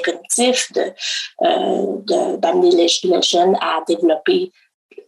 cognitifs, 0.00 0.72
de, 0.72 2.36
d'amener 2.38 2.70
les, 2.70 2.86
les, 3.04 3.22
jeunes 3.22 3.56
à 3.60 3.80
développer 3.86 4.50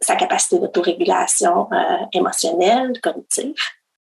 sa 0.00 0.14
capacité 0.14 0.58
d'autorégulation 0.58 1.68
euh, 1.72 1.96
émotionnelle, 2.12 3.00
cognitive, 3.00 3.54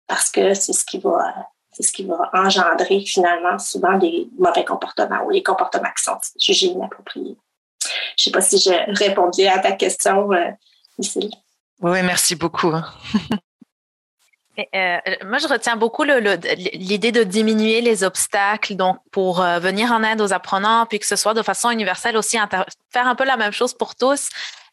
parce 0.07 0.31
que 0.31 0.53
c'est 0.53 0.73
ce 0.73 0.85
qui 0.85 0.99
va 0.99 1.33
c'est 1.75 1.83
ce 1.83 1.91
qui 1.91 2.05
va 2.05 2.29
engendrer 2.33 2.99
finalement 2.99 3.57
souvent 3.57 3.97
des 3.97 4.29
mauvais 4.37 4.63
comportements 4.63 5.23
ou 5.25 5.31
les 5.31 5.41
comportements 5.41 5.89
qui 5.97 6.03
sont 6.03 6.19
jugés 6.39 6.67
inappropriés. 6.67 7.35
Je 7.83 7.89
ne 7.89 8.23
sais 8.25 8.31
pas 8.31 8.41
si 8.41 8.59
j'ai 8.59 8.77
répondu 8.89 9.45
à 9.47 9.57
ta 9.57 9.71
question, 9.71 10.31
euh, 10.31 10.51
oui, 11.81 12.01
merci 12.03 12.35
beaucoup. 12.35 12.69
Hein. 12.69 12.85
Euh, 14.75 14.97
moi, 15.25 15.39
je 15.39 15.47
retiens 15.47 15.75
beaucoup 15.75 16.03
l'idée 16.03 17.11
de 17.11 17.23
diminuer 17.23 17.81
les 17.81 18.03
obstacles, 18.03 18.75
pour 19.11 19.41
euh, 19.41 19.57
venir 19.59 19.91
en 19.91 20.03
aide 20.03 20.21
aux 20.21 20.31
apprenants, 20.31 20.85
puis 20.85 20.99
que 20.99 21.07
ce 21.07 21.15
soit 21.15 21.33
de 21.33 21.41
façon 21.41 21.71
universelle 21.71 22.15
aussi, 22.17 22.37
faire 22.91 23.07
un 23.07 23.15
peu 23.15 23.25
la 23.25 23.37
même 23.37 23.51
chose 23.51 23.73
pour 23.73 23.95
tous. 23.95 24.29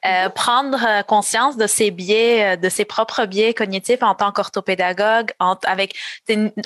Euh, 0.07 0.31
prendre 0.31 0.79
euh, 0.83 1.03
conscience 1.03 1.59
de 1.59 1.67
ses 1.67 1.91
biais, 1.91 2.55
euh, 2.55 2.57
de 2.57 2.71
ses 2.71 2.87
propres 2.87 3.27
biais 3.27 3.53
cognitifs 3.53 4.03
en 4.03 4.15
tant 4.15 4.33
qu'orthopédagogue, 4.33 5.31
en, 5.39 5.57
avec 5.65 5.95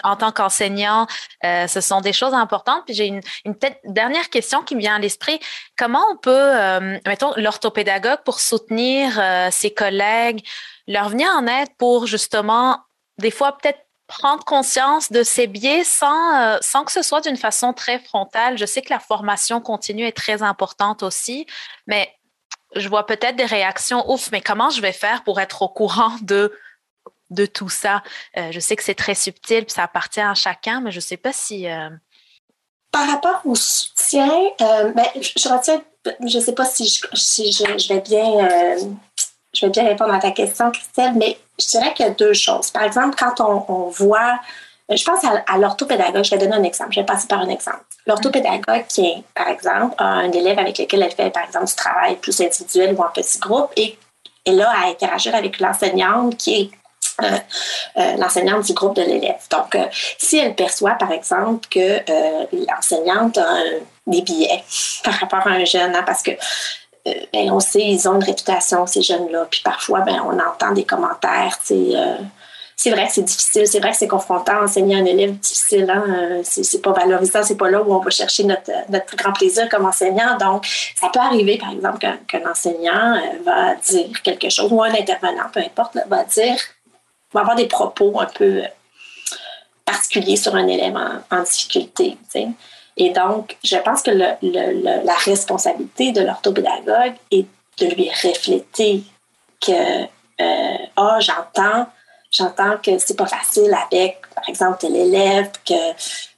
en 0.04 0.14
tant 0.14 0.30
qu'enseignant, 0.30 1.08
euh, 1.42 1.66
ce 1.66 1.80
sont 1.80 2.00
des 2.00 2.12
choses 2.12 2.32
importantes. 2.32 2.84
Puis 2.86 2.94
j'ai 2.94 3.06
une, 3.06 3.22
une 3.44 3.56
dernière 3.86 4.30
question 4.30 4.62
qui 4.62 4.76
me 4.76 4.80
vient 4.80 4.94
à 4.94 4.98
l'esprit. 5.00 5.40
Comment 5.76 6.04
on 6.12 6.16
peut, 6.16 6.30
euh, 6.30 7.00
mettons, 7.06 7.32
l'orthopédagogue 7.36 8.22
pour 8.24 8.38
soutenir 8.38 9.20
ses 9.50 9.72
collègues, 9.74 10.46
leur 10.86 11.08
venir 11.08 11.28
en 11.36 11.48
aide 11.48 11.70
pour 11.76 12.06
justement, 12.06 12.78
des 13.18 13.32
fois 13.32 13.58
peut-être 13.58 13.80
prendre 14.06 14.44
conscience 14.44 15.10
de 15.10 15.24
ses 15.24 15.48
biais 15.48 15.82
sans, 15.82 16.60
sans 16.60 16.84
que 16.84 16.92
ce 16.92 17.02
soit 17.02 17.22
d'une 17.22 17.36
façon 17.36 17.72
très 17.72 17.98
frontale? 17.98 18.58
Je 18.58 18.64
sais 18.64 18.80
que 18.80 18.92
la 18.92 19.00
formation 19.00 19.60
continue 19.60 20.06
est 20.06 20.16
très 20.16 20.44
importante 20.44 21.02
aussi, 21.02 21.46
mais 21.88 22.14
je 22.76 22.88
vois 22.88 23.06
peut-être 23.06 23.36
des 23.36 23.44
réactions, 23.44 24.10
ouf, 24.10 24.30
mais 24.32 24.40
comment 24.40 24.70
je 24.70 24.80
vais 24.80 24.92
faire 24.92 25.22
pour 25.24 25.40
être 25.40 25.62
au 25.62 25.68
courant 25.68 26.12
de, 26.22 26.52
de 27.30 27.46
tout 27.46 27.68
ça? 27.68 28.02
Euh, 28.36 28.50
je 28.52 28.60
sais 28.60 28.76
que 28.76 28.82
c'est 28.82 28.94
très 28.94 29.14
subtil, 29.14 29.64
puis 29.64 29.72
ça 29.72 29.84
appartient 29.84 30.20
à 30.20 30.34
chacun, 30.34 30.80
mais 30.80 30.90
je 30.90 30.98
ne 30.98 31.02
sais 31.02 31.16
pas 31.16 31.32
si... 31.32 31.68
Euh, 31.68 31.90
Par 32.92 33.08
rapport 33.08 33.40
au 33.44 33.54
soutien, 33.54 34.30
euh, 34.60 34.92
ben, 34.92 35.06
je, 35.16 35.48
retiens, 35.48 35.82
je 36.26 36.38
ne 36.38 36.42
sais 36.42 36.54
pas 36.54 36.64
si, 36.64 36.86
je, 36.86 37.88
vais 37.94 38.00
bien... 38.00 38.48
je 39.54 39.66
vais 39.66 39.70
bien 39.70 39.84
répondre 39.84 40.14
à 40.14 40.18
ta 40.18 40.30
question, 40.30 40.70
Christelle, 40.70 41.14
mais 41.14 41.38
je 41.60 41.68
dirais 41.68 41.94
qu'il 41.94 42.06
y 42.06 42.08
a 42.08 42.12
deux 42.12 42.34
choses. 42.34 42.70
Par 42.70 42.82
exemple, 42.82 43.16
quand 43.18 43.40
on 43.40 43.88
voit 43.88 44.40
je 44.90 45.04
pense 45.04 45.20
à, 45.24 45.58
l'orthopédagogue. 45.58 46.24
Je 46.24 46.30
vais 46.30 46.38
donner 46.38 46.56
un 46.56 46.62
exemple. 46.62 46.92
Je 46.92 47.00
vais 47.00 47.06
passer 47.06 47.26
par 47.26 47.40
un 47.40 47.48
exemple. 47.48 47.80
L'orthopédagogue 48.06 48.86
qui, 48.86 49.24
par 49.34 49.48
exemple, 49.48 49.94
a 49.98 50.04
un 50.04 50.30
élève 50.30 50.58
avec 50.58 50.78
lequel 50.78 51.02
elle 51.02 51.12
fait, 51.12 51.30
par 51.30 51.44
exemple, 51.44 51.66
du 51.66 51.74
travail 51.74 52.16
plus 52.16 52.38
individuel 52.40 52.94
ou 52.94 53.02
en 53.02 53.08
petit 53.08 53.38
groupe 53.38 53.70
et 53.76 53.98
est 54.44 54.52
là 54.52 54.70
à 54.70 54.88
interagir 54.88 55.34
avec 55.34 55.58
l'enseignante 55.58 56.36
qui 56.36 56.60
est 56.60 56.70
euh, 57.22 57.38
euh, 57.96 58.16
l'enseignante 58.16 58.64
du 58.64 58.72
groupe 58.74 58.96
de 58.96 59.02
l'élève. 59.02 59.40
Donc, 59.48 59.76
euh, 59.76 59.86
si 60.18 60.36
elle 60.36 60.54
perçoit, 60.54 60.94
par 60.94 61.12
exemple, 61.12 61.68
que 61.70 62.00
l'enseignante 62.52 63.38
a 63.38 63.56
des 64.06 64.20
billets 64.20 64.64
par 65.04 65.14
rapport 65.14 65.46
à 65.46 65.50
un 65.50 65.64
jeune, 65.64 65.94
hein, 65.94 66.02
parce 66.04 66.22
que 66.22 66.32
ben, 67.04 67.52
on 67.52 67.60
sait, 67.60 67.82
ils 67.82 68.08
ont 68.08 68.14
une 68.14 68.24
réputation, 68.24 68.86
ces 68.86 69.02
jeunes-là, 69.02 69.46
puis 69.48 69.60
parfois, 69.62 70.00
ben, 70.00 70.20
on 70.24 70.38
entend 70.40 70.72
des 70.72 70.84
commentaires, 70.84 71.58
tu 71.64 71.74
sais, 71.74 71.96
c'est 72.76 72.90
vrai 72.90 73.06
que 73.06 73.12
c'est 73.12 73.22
difficile, 73.22 73.66
c'est 73.66 73.78
vrai 73.78 73.92
que 73.92 73.96
c'est 73.96 74.08
confrontant 74.08 74.62
enseigner 74.62 74.96
un 74.96 75.04
élève 75.04 75.32
difficile. 75.38 75.88
Hein? 75.88 76.04
Euh, 76.08 76.40
c'est 76.42 76.82
pas 76.82 76.92
valorisant, 76.92 77.42
c'est 77.42 77.56
pas 77.56 77.70
là 77.70 77.82
où 77.82 77.94
on 77.94 78.00
va 78.00 78.10
chercher 78.10 78.44
notre, 78.44 78.70
notre 78.88 79.06
plus 79.06 79.16
grand 79.16 79.32
plaisir 79.32 79.68
comme 79.68 79.86
enseignant. 79.86 80.36
Donc, 80.38 80.66
ça 80.96 81.08
peut 81.12 81.20
arriver, 81.20 81.56
par 81.56 81.70
exemple, 81.70 82.06
qu'un 82.26 82.50
enseignant 82.50 83.14
euh, 83.14 83.42
va 83.44 83.74
dire 83.76 84.22
quelque 84.22 84.50
chose, 84.50 84.72
ou 84.72 84.82
un 84.82 84.92
intervenant, 84.92 85.48
peu 85.52 85.60
importe, 85.60 85.96
va 86.08 86.24
dire, 86.24 86.56
va 87.32 87.40
avoir 87.40 87.56
des 87.56 87.66
propos 87.66 88.20
un 88.20 88.26
peu 88.26 88.64
euh, 88.64 88.66
particuliers 89.84 90.36
sur 90.36 90.54
un 90.56 90.66
élève 90.66 90.96
en, 91.30 91.42
difficulté. 91.42 92.16
Et 92.96 93.10
donc, 93.10 93.56
je 93.62 93.76
pense 93.76 94.02
que 94.02 94.10
la 94.10 95.14
responsabilité 95.24 96.12
de 96.12 96.22
l'orthopédagogue 96.22 97.14
est 97.30 97.46
de 97.78 97.86
lui 97.86 98.08
refléter 98.10 99.02
que, 99.60 100.04
ah, 100.96 101.18
j'entends 101.20 101.86
J'entends 102.36 102.78
que 102.82 102.98
c'est 102.98 103.16
pas 103.16 103.26
facile 103.26 103.72
avec, 103.88 104.20
par 104.34 104.48
exemple, 104.48 104.78
tel 104.80 104.96
élève, 104.96 105.52
que 105.64 105.74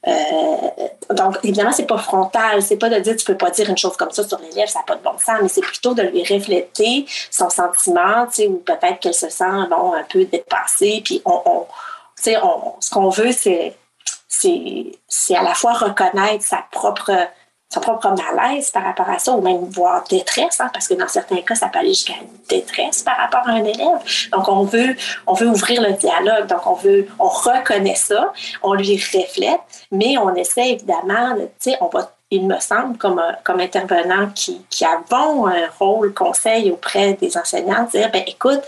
euh, 0.07 0.87
donc 1.15 1.37
évidemment 1.43 1.71
c'est 1.71 1.87
pas 1.87 1.97
frontal, 1.97 2.61
c'est 2.61 2.77
pas 2.77 2.89
de 2.89 2.99
dire 2.99 3.15
tu 3.15 3.25
peux 3.25 3.35
pas 3.35 3.49
dire 3.49 3.67
une 3.67 3.77
chose 3.77 3.97
comme 3.97 4.11
ça 4.11 4.23
sur 4.27 4.37
l'élève, 4.39 4.67
ça 4.67 4.79
n'a 4.79 4.85
pas 4.85 4.95
de 4.95 5.01
bon 5.01 5.17
sens, 5.17 5.39
mais 5.41 5.47
c'est 5.47 5.61
plutôt 5.61 5.95
de 5.95 6.03
lui 6.03 6.21
refléter 6.21 7.07
son 7.31 7.49
sentiment, 7.49 8.27
tu 8.27 8.33
sais, 8.33 8.47
ou 8.47 8.57
peut-être 8.57 8.99
qu'elle 8.99 9.15
se 9.15 9.29
sent 9.29 9.67
bon 9.71 9.93
un 9.93 10.03
peu 10.03 10.23
dépassée, 10.25 11.01
puis 11.03 11.19
on, 11.25 11.41
on 11.45 11.65
tu 12.15 12.23
sais, 12.23 12.37
on, 12.43 12.75
ce 12.79 12.91
qu'on 12.91 13.09
veut 13.09 13.31
c'est 13.31 13.75
c'est 14.29 15.35
à 15.35 15.41
la 15.41 15.55
fois 15.55 15.73
reconnaître 15.73 16.43
sa 16.43 16.63
propre 16.71 17.11
son 17.69 17.81
propre 17.81 18.09
malaise 18.09 18.71
par 18.71 18.83
rapport 18.83 19.09
à 19.09 19.19
ça, 19.19 19.33
ou 19.33 19.41
même 19.41 19.65
voire 19.65 20.03
détresse, 20.09 20.59
hein, 20.59 20.69
parce 20.71 20.87
que 20.87 20.93
dans 20.93 21.07
certains 21.07 21.41
cas, 21.41 21.55
ça 21.55 21.67
peut 21.67 21.79
aller 21.79 21.89
jusqu'à 21.89 22.13
une 22.13 22.29
détresse 22.47 23.03
par 23.03 23.17
rapport 23.17 23.41
à 23.45 23.51
un 23.51 23.63
élève. 23.63 24.29
Donc, 24.31 24.47
on 24.47 24.63
veut, 24.63 24.95
on 25.25 25.33
veut 25.33 25.47
ouvrir 25.47 25.81
le 25.81 25.93
dialogue, 25.93 26.47
donc 26.47 26.65
on 26.65 26.75
veut, 26.75 27.07
on 27.19 27.27
reconnaît 27.27 27.95
ça, 27.95 28.31
on 28.63 28.73
lui 28.73 28.95
reflète, 28.95 29.59
mais 29.91 30.17
on 30.17 30.33
essaie 30.35 30.71
évidemment, 30.71 31.35
tu 31.35 31.71
sais, 31.71 31.77
on 31.81 31.87
va 31.87 32.11
il 32.29 32.45
me 32.45 32.59
semble, 32.59 32.97
comme, 32.97 33.21
comme 33.43 33.61
intervenant 33.61 34.29
qui, 34.35 34.61
qui 34.69 34.83
avons 34.83 35.47
un 35.47 35.67
rôle 35.79 36.13
conseil 36.13 36.71
auprès 36.71 37.13
des 37.13 37.37
enseignants, 37.37 37.83
dire, 37.83 38.09
ben 38.11 38.23
écoute, 38.27 38.59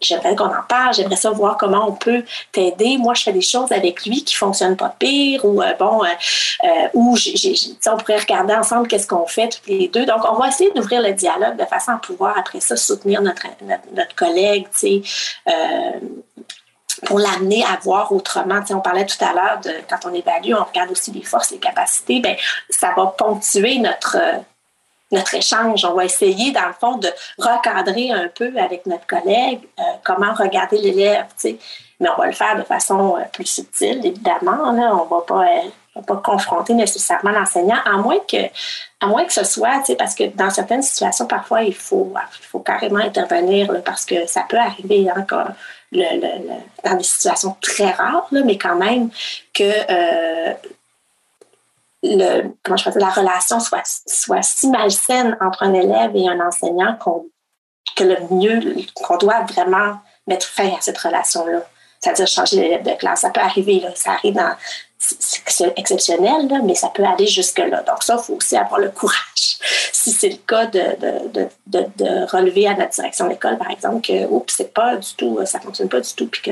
j'aimerais 0.00 0.36
qu'on 0.36 0.46
en 0.46 0.62
parle, 0.68 0.94
j'aimerais 0.94 1.16
ça 1.16 1.30
voir 1.30 1.56
comment 1.56 1.88
on 1.88 1.92
peut 1.92 2.24
t'aider. 2.52 2.98
Moi, 2.98 3.14
je 3.14 3.24
fais 3.24 3.32
des 3.32 3.40
choses 3.40 3.72
avec 3.72 4.04
lui 4.04 4.24
qui 4.24 4.34
fonctionnent 4.34 4.76
pas 4.76 4.94
pire 4.98 5.44
ou 5.44 5.62
euh, 5.62 5.74
bon, 5.78 6.04
euh, 6.04 6.08
euh 6.64 6.88
ou 6.94 7.16
on 7.86 7.96
pourrait 7.96 8.18
regarder 8.18 8.54
ensemble 8.54 8.88
qu'est-ce 8.88 9.06
qu'on 9.06 9.26
fait 9.26 9.48
tous 9.48 9.68
les 9.70 9.88
deux. 9.88 10.06
Donc, 10.06 10.20
on 10.30 10.34
va 10.34 10.48
essayer 10.48 10.70
d'ouvrir 10.72 11.02
le 11.02 11.12
dialogue 11.12 11.56
de 11.56 11.64
façon 11.64 11.92
à 11.92 11.96
pouvoir 11.96 12.36
après 12.38 12.60
ça 12.60 12.76
soutenir 12.76 13.22
notre, 13.22 13.46
notre, 13.94 14.14
collègue, 14.14 14.66
tu 14.78 15.02
sais. 15.02 15.02
Euh, 15.48 15.98
pour 17.06 17.20
l'amener 17.20 17.64
à 17.64 17.78
voir 17.80 18.10
autrement. 18.10 18.60
on 18.70 18.80
parlait 18.80 19.06
tout 19.06 19.22
à 19.24 19.32
l'heure 19.32 19.60
de 19.62 19.70
quand 19.88 20.10
on 20.10 20.12
évalue, 20.12 20.52
on 20.52 20.64
regarde 20.64 20.90
aussi 20.90 21.12
les 21.12 21.22
forces, 21.22 21.52
les 21.52 21.58
capacités. 21.58 22.18
Ben, 22.18 22.36
ça 22.70 22.92
va 22.96 23.06
ponctuer 23.06 23.78
notre 23.78 24.16
notre 25.10 25.34
échange. 25.34 25.84
On 25.84 25.94
va 25.94 26.04
essayer, 26.04 26.52
dans 26.52 26.66
le 26.66 26.74
fond, 26.78 26.96
de 26.96 27.08
recadrer 27.38 28.10
un 28.10 28.28
peu 28.28 28.52
avec 28.58 28.86
notre 28.86 29.06
collègue 29.06 29.60
euh, 29.78 29.82
comment 30.04 30.32
regarder 30.34 30.78
l'élève. 30.78 31.26
Mais 32.00 32.08
on 32.10 32.20
va 32.20 32.26
le 32.26 32.32
faire 32.32 32.56
de 32.56 32.62
façon 32.62 33.16
euh, 33.16 33.22
plus 33.32 33.46
subtile, 33.46 34.04
évidemment. 34.04 34.72
Là. 34.72 34.94
On 34.94 35.04
va 35.06 35.22
pas, 35.22 35.42
euh, 35.42 35.68
va 35.96 36.02
pas 36.02 36.16
confronter 36.16 36.74
nécessairement 36.74 37.30
l'enseignant, 37.30 37.78
à 37.84 37.96
moins 37.96 38.18
que, 38.30 38.44
à 39.00 39.06
moins 39.06 39.24
que 39.24 39.32
ce 39.32 39.44
soit, 39.44 39.82
parce 39.98 40.14
que 40.14 40.24
dans 40.34 40.50
certaines 40.50 40.82
situations, 40.82 41.26
parfois, 41.26 41.62
il 41.62 41.74
faut, 41.74 42.12
il 42.40 42.46
faut 42.46 42.60
carrément 42.60 43.00
intervenir 43.00 43.82
parce 43.84 44.04
que 44.04 44.26
ça 44.26 44.44
peut 44.48 44.58
arriver 44.58 45.08
hein, 45.08 45.26
le, 45.90 46.02
le, 46.20 46.88
dans 46.88 46.96
des 46.96 47.04
situations 47.04 47.56
très 47.60 47.90
rares, 47.90 48.28
là, 48.30 48.42
mais 48.44 48.58
quand 48.58 48.76
même 48.76 49.10
que 49.54 49.72
la 52.02 53.10
relation 53.10 53.60
soit, 53.60 53.82
soit 54.06 54.42
si 54.42 54.68
malsaine 54.68 55.36
entre 55.40 55.64
un 55.64 55.74
élève 55.74 56.14
et 56.14 56.28
un 56.28 56.40
enseignant 56.40 56.96
qu'on, 56.96 57.26
que 57.96 58.04
le 58.04 58.16
mieux, 58.30 58.76
qu'on 58.94 59.16
doit 59.16 59.40
vraiment 59.42 59.98
mettre 60.26 60.46
fin 60.46 60.68
à 60.68 60.80
cette 60.80 60.98
relation-là. 60.98 61.62
C'est-à-dire 62.00 62.28
changer 62.28 62.60
l'élève 62.60 62.84
de 62.84 62.92
classe. 62.92 63.22
Ça 63.22 63.30
peut 63.30 63.40
arriver, 63.40 63.80
là. 63.80 63.90
Ça 63.96 64.12
arrive 64.12 64.34
dans, 64.34 64.54
c'est 64.98 65.72
exceptionnel, 65.76 66.48
mais 66.64 66.74
ça 66.74 66.88
peut 66.88 67.04
aller 67.04 67.26
jusque-là. 67.26 67.82
Donc, 67.82 68.02
ça, 68.02 68.16
il 68.18 68.24
faut 68.24 68.34
aussi 68.34 68.56
avoir 68.56 68.80
le 68.80 68.90
courage, 68.90 69.58
si 69.92 70.10
c'est 70.12 70.28
le 70.28 70.36
cas, 70.36 70.66
de, 70.66 70.96
de, 71.66 71.86
de, 71.96 72.30
relever 72.30 72.66
à 72.66 72.74
notre 72.74 72.90
direction 72.90 73.28
d'école, 73.28 73.58
par 73.58 73.70
exemple, 73.70 74.06
que 74.06 74.26
oups, 74.26 74.52
c'est 74.56 74.72
pas 74.74 74.96
du 74.96 75.14
tout, 75.16 75.38
ça 75.44 75.60
fonctionne 75.60 75.88
pas 75.88 76.00
du 76.00 76.12
tout, 76.14 76.26
puis 76.26 76.42
que 76.42 76.50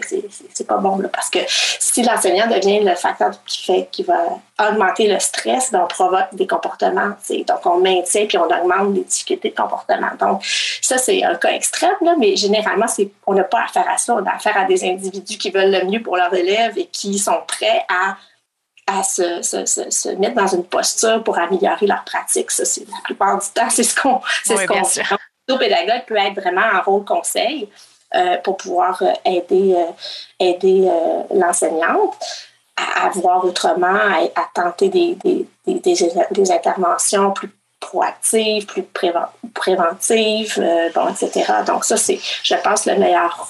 c'est 0.54 0.66
pas 0.66 0.78
bon. 0.78 0.98
Là, 0.98 1.08
parce 1.08 1.28
que 1.28 1.40
si 1.48 2.02
l'enseignant 2.02 2.46
devient 2.46 2.80
le 2.80 2.94
facteur 2.94 3.32
qui 3.44 3.64
fait 3.64 3.88
qui 3.90 4.04
va 4.04 4.38
augmenter 4.58 5.06
le 5.06 5.18
stress, 5.20 5.70
ben, 5.70 5.82
on 5.84 5.86
provoque 5.86 6.28
des 6.32 6.46
comportements. 6.46 7.10
Donc, 7.30 7.66
on 7.66 7.78
maintient 7.78 8.26
puis 8.26 8.38
on 8.38 8.44
augmente 8.44 8.94
les 8.94 9.04
difficultés 9.04 9.50
de 9.50 9.54
comportement. 9.54 10.10
Donc, 10.18 10.42
ça, 10.80 10.98
c'est 10.98 11.22
un 11.24 11.34
cas 11.34 11.50
extrême, 11.50 11.96
là, 12.00 12.14
mais 12.18 12.36
généralement, 12.36 12.86
on 13.26 13.34
n'a 13.34 13.44
pas 13.44 13.64
affaire 13.64 13.88
à 13.88 13.98
ça. 13.98 14.14
On 14.14 14.24
a 14.24 14.34
affaire 14.34 14.56
à 14.56 14.64
des 14.64 14.84
individus 14.84 15.36
qui 15.36 15.50
veulent 15.50 15.70
le 15.70 15.84
mieux 15.84 16.02
pour 16.02 16.16
leurs 16.16 16.32
élèves 16.32 16.78
et 16.78 16.86
qui 16.86 17.18
sont 17.18 17.42
prêts 17.46 17.84
à 17.88 18.16
à 18.88 19.02
se, 19.02 19.42
se, 19.42 19.66
se, 19.66 20.08
mettre 20.10 20.36
dans 20.36 20.46
une 20.46 20.64
posture 20.64 21.22
pour 21.24 21.36
améliorer 21.38 21.88
leur 21.88 22.04
pratique. 22.04 22.52
Ça, 22.52 22.64
c'est 22.64 22.82
la 22.82 23.00
plupart 23.02 23.36
du 23.36 23.46
temps, 23.52 23.68
c'est 23.70 23.82
ce 23.82 24.00
qu'on 24.00 24.20
c'est 24.44 24.56
ce 24.56 24.66
qu'on 24.66 24.84
fait. 24.84 25.02
Le 25.48 25.58
pédagogue 25.58 26.04
peut 26.06 26.16
être 26.16 26.40
vraiment 26.40 26.62
en 26.72 26.82
rôle 26.82 27.04
conseil 27.04 27.68
euh, 28.14 28.36
pour 28.38 28.56
pouvoir 28.56 29.02
euh, 29.02 29.12
aider, 29.24 29.74
euh, 29.76 29.90
aider 30.38 30.88
l'enseignante 31.34 32.16
à, 32.76 33.08
voir 33.10 33.44
autrement, 33.44 33.98
à, 34.34 34.48
tenter 34.52 34.88
des, 34.88 35.14
des, 35.16 35.46
des, 35.66 35.94
des, 36.30 36.52
interventions 36.52 37.32
plus 37.32 37.50
proactives, 37.80 38.66
plus 38.66 38.84
préventives, 39.54 40.62
bon, 40.94 41.08
etc. 41.08 41.52
Donc 41.66 41.84
ça, 41.84 41.96
c'est, 41.96 42.18
je 42.42 42.54
pense, 42.56 42.86
le 42.86 42.96
meilleur, 42.96 43.48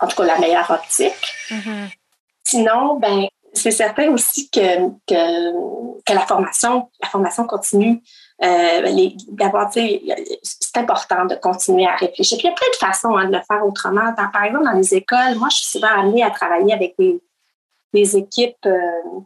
en 0.00 0.06
tout 0.06 0.16
cas, 0.16 0.24
la 0.24 0.38
meilleure 0.38 0.70
optique. 0.70 1.34
Mm-hmm. 1.50 1.88
Sinon, 2.44 2.98
ben, 2.98 3.26
c'est 3.54 3.70
certain 3.70 4.10
aussi 4.10 4.50
que, 4.50 4.88
que, 5.06 6.12
la 6.12 6.26
formation, 6.26 6.90
la 7.02 7.08
formation 7.08 7.46
continue. 7.46 8.02
Euh, 8.42 9.10
d'avoir, 9.28 9.72
c'est 9.72 10.76
important 10.76 11.24
de 11.24 11.36
continuer 11.36 11.86
à 11.86 11.94
réfléchir. 11.94 12.36
Puis 12.38 12.48
il 12.48 12.50
y 12.50 12.52
a 12.52 12.56
plein 12.56 12.68
de 12.68 12.92
façons 12.92 13.16
hein, 13.16 13.26
de 13.26 13.32
le 13.32 13.42
faire 13.48 13.64
autrement. 13.64 14.12
par 14.32 14.44
exemple, 14.44 14.64
dans 14.64 14.72
les 14.72 14.94
écoles, 14.94 15.36
moi, 15.36 15.48
je 15.50 15.56
suis 15.58 15.66
souvent 15.66 15.88
amenée 15.88 16.24
à 16.24 16.30
travailler 16.30 16.74
avec 16.74 16.94
des, 16.98 17.20
des 17.94 18.16
équipes, 18.16 18.66
euh, 18.66 19.20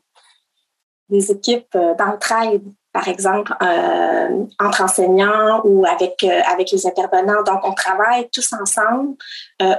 des 1.08 1.32
équipes 1.32 1.74
euh, 1.74 1.94
d'entraide 1.94 2.62
par 2.90 3.06
exemple, 3.06 3.54
euh, 3.62 4.44
entre 4.58 4.82
enseignants 4.82 5.60
ou 5.62 5.84
avec, 5.86 6.24
euh, 6.24 6.40
avec 6.50 6.72
les 6.72 6.84
intervenants. 6.84 7.44
Donc, 7.44 7.60
on 7.62 7.72
travaille 7.72 8.28
tous 8.30 8.52
ensemble 8.60 9.14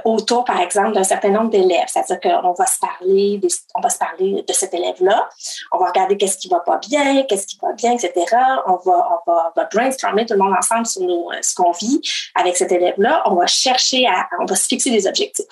autour, 0.04 0.44
par 0.44 0.60
exemple, 0.60 0.92
d'un 0.92 1.04
certain 1.04 1.28
nombre 1.28 1.50
d'élèves. 1.50 1.88
C'est-à-dire 1.88 2.20
qu'on 2.20 2.52
va 2.52 2.66
se 2.66 2.78
parler, 2.78 3.40
va 3.82 3.90
se 3.90 3.98
parler 3.98 4.44
de 4.46 4.52
cet 4.54 4.72
élève-là. 4.72 5.28
On 5.72 5.78
va 5.78 5.88
regarder 5.88 6.16
qu'est-ce 6.16 6.38
qui 6.38 6.48
va 6.48 6.60
pas 6.60 6.78
bien, 6.78 7.24
qu'est-ce 7.24 7.46
qui 7.46 7.58
va 7.60 7.72
bien, 7.72 7.92
etc. 7.92 8.12
On 8.66 8.76
va, 8.76 9.08
on 9.26 9.30
va, 9.30 9.52
on 9.54 9.60
va 9.60 9.68
brainstormer 9.70 10.24
tout 10.24 10.34
le 10.34 10.40
monde 10.40 10.54
ensemble 10.56 10.86
sur 10.86 11.02
ce 11.42 11.54
qu'on 11.54 11.72
vit 11.72 12.00
avec 12.36 12.56
cet 12.56 12.72
élève-là. 12.72 13.22
On 13.26 13.34
va 13.34 13.46
chercher 13.46 14.06
à, 14.06 14.28
on 14.40 14.46
va 14.46 14.54
se 14.54 14.66
fixer 14.66 14.90
des 14.90 15.06
objectifs 15.06 15.46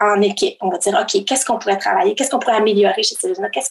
en, 0.00 0.20
équipe. 0.22 0.56
On 0.60 0.68
va 0.68 0.78
dire, 0.78 0.96
OK, 1.00 1.24
qu'est-ce 1.24 1.44
qu'on 1.44 1.58
pourrait 1.58 1.78
travailler? 1.78 2.14
Qu'est-ce 2.14 2.30
qu'on 2.30 2.38
pourrait 2.38 2.56
améliorer 2.56 3.02
chez 3.02 3.16
ces 3.16 3.34
jeunes 3.34 3.48
Qu'est-ce 3.52 3.70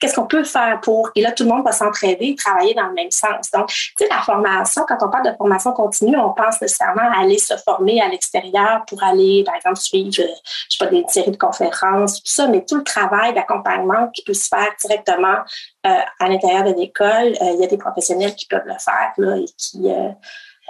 qu'est-ce 0.00 0.14
qu'on 0.14 0.26
peut 0.26 0.44
faire 0.44 0.80
pour? 0.80 1.10
Et 1.14 1.22
là, 1.22 1.32
tout 1.32 1.44
le 1.44 1.50
monde 1.50 1.64
va 1.64 1.72
s'entraider 1.72 2.28
et 2.28 2.34
travailler 2.34 2.74
dans 2.74 2.86
le 2.86 2.94
même 2.94 3.10
sens. 3.10 3.50
Donc, 3.52 3.68
tu 3.68 3.92
sais, 3.98 4.08
la 4.10 4.22
formation, 4.22 4.84
quand 4.88 4.96
on 5.02 5.10
parle 5.10 5.30
de 5.30 5.36
formation 5.36 5.72
continue, 5.72 6.16
on 6.16 6.32
pense 6.32 6.60
nécessairement 6.60 7.10
à 7.14 7.22
aller 7.22 7.38
se 7.38 7.54
former 7.58 8.00
à 8.00 8.08
l'extérieur 8.08 8.84
pour 8.86 9.02
aller, 9.02 9.44
par 9.44 9.54
exemple, 9.54 9.76
suivre, 9.76 10.10
je 10.12 10.22
sais 10.22 10.78
pas, 10.78 10.86
des 10.86 11.04
séries 11.08 11.30
de 11.30 11.36
conférences, 11.36 12.22
tout 12.22 12.32
ça, 12.32 12.46
mais 12.46 12.64
tout 12.64 12.76
le 12.76 12.84
travail 12.84 13.34
d'accompagnement 13.34 14.08
qui 14.14 14.22
peut 14.24 14.34
se 14.34 14.48
faire 14.48 14.68
directement 14.80 15.38
euh, 15.86 16.00
à 16.20 16.28
l'intérieur 16.28 16.64
de 16.64 16.72
l'école, 16.78 17.34
euh, 17.42 17.52
il 17.54 17.60
y 17.60 17.64
a 17.64 17.66
des 17.66 17.78
professionnels 17.78 18.34
qui 18.34 18.46
peuvent 18.46 18.66
le 18.66 18.78
faire 18.78 19.12
là, 19.18 19.36
et 19.36 19.46
qui 19.58 19.90
euh, 19.90 20.10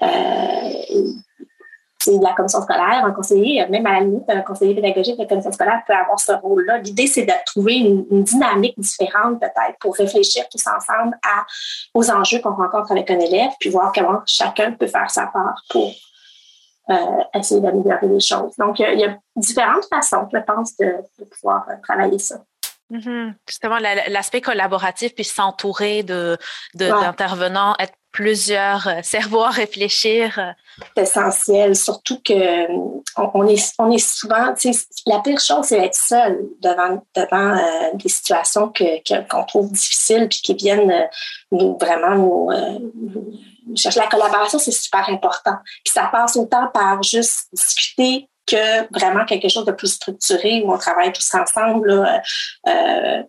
euh 0.02 1.12
c'est 2.04 2.18
la 2.20 2.34
commission 2.34 2.60
scolaire, 2.60 3.02
un 3.04 3.12
conseiller, 3.12 3.66
même 3.68 3.86
à 3.86 3.94
la 3.94 4.00
limite, 4.00 4.24
un 4.28 4.42
conseiller 4.42 4.74
pédagogique 4.74 5.16
de 5.16 5.22
la 5.22 5.28
commission 5.28 5.52
scolaire 5.52 5.82
peut 5.86 5.94
avoir 5.94 6.20
ce 6.20 6.32
rôle-là. 6.32 6.78
L'idée, 6.78 7.06
c'est 7.06 7.24
de 7.24 7.32
trouver 7.46 7.76
une, 7.76 8.24
dynamique 8.24 8.78
différente, 8.78 9.40
peut-être, 9.40 9.78
pour 9.80 9.94
réfléchir 9.94 10.44
tous 10.50 10.62
ensemble 10.66 11.18
à, 11.22 11.46
aux 11.94 12.10
enjeux 12.10 12.40
qu'on 12.40 12.54
rencontre 12.54 12.92
avec 12.92 13.10
un 13.10 13.18
élève, 13.18 13.50
puis 13.58 13.70
voir 13.70 13.90
comment 13.94 14.20
chacun 14.26 14.72
peut 14.72 14.86
faire 14.86 15.10
sa 15.10 15.26
part 15.28 15.62
pour 15.70 15.92
euh, 16.90 16.94
essayer 17.34 17.60
d'améliorer 17.60 18.08
les 18.08 18.20
choses. 18.20 18.54
Donc, 18.58 18.78
il 18.80 18.98
y, 18.98 19.04
a 19.04 19.16
différentes 19.36 19.86
façons, 19.86 20.28
je 20.32 20.38
pense, 20.40 20.76
de, 20.76 20.96
pouvoir 21.30 21.64
euh, 21.70 21.74
travailler 21.82 22.18
ça. 22.18 22.36
Mm-hmm. 22.90 23.34
Justement, 23.48 23.78
l'aspect 23.78 24.42
collaboratif, 24.42 25.14
puis 25.14 25.24
s'entourer 25.24 26.02
de, 26.02 26.36
d'intervenants, 26.74 27.74
être 27.78 27.94
plusieurs 28.14 28.86
euh, 28.86 29.00
cerveaux 29.02 29.42
à 29.42 29.50
réfléchir. 29.50 30.38
Euh. 30.38 30.52
C'est 30.96 31.02
essentiel, 31.02 31.74
surtout 31.74 32.20
que 32.24 32.32
euh, 32.32 33.00
on, 33.16 33.46
est, 33.48 33.74
on 33.78 33.90
est 33.90 33.98
souvent, 33.98 34.54
la 35.06 35.18
pire 35.18 35.40
chose, 35.40 35.66
c'est 35.66 35.80
d'être 35.80 35.96
seul 35.96 36.38
devant, 36.62 37.04
devant 37.14 37.56
des 37.94 38.08
situations 38.08 38.68
que, 38.70 39.28
qu'on 39.28 39.44
trouve 39.44 39.72
difficiles 39.72 40.28
puis 40.28 40.40
qui 40.42 40.54
viennent 40.54 41.08
nous 41.50 41.76
vraiment 41.78 42.14
nous, 42.14 43.76
chercher. 43.76 44.00
La 44.00 44.06
collaboration, 44.06 44.58
c'est 44.58 44.72
super 44.72 45.08
important. 45.08 45.56
Puis 45.84 45.92
ça 45.92 46.08
passe 46.12 46.36
autant 46.36 46.68
par 46.72 47.02
juste 47.02 47.48
discuter 47.52 48.28
que 48.46 48.92
vraiment 48.92 49.24
quelque 49.24 49.48
chose 49.48 49.64
de 49.64 49.72
plus 49.72 49.94
structuré 49.94 50.62
où 50.64 50.72
on 50.72 50.78
travaille 50.78 51.12
tous 51.12 51.34
ensemble 51.34 52.20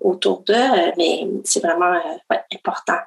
autour 0.01 0.41
d'eux, 0.41 0.93
mais 0.97 1.27
c'est 1.43 1.61
vraiment 1.61 1.99
important. 2.51 2.97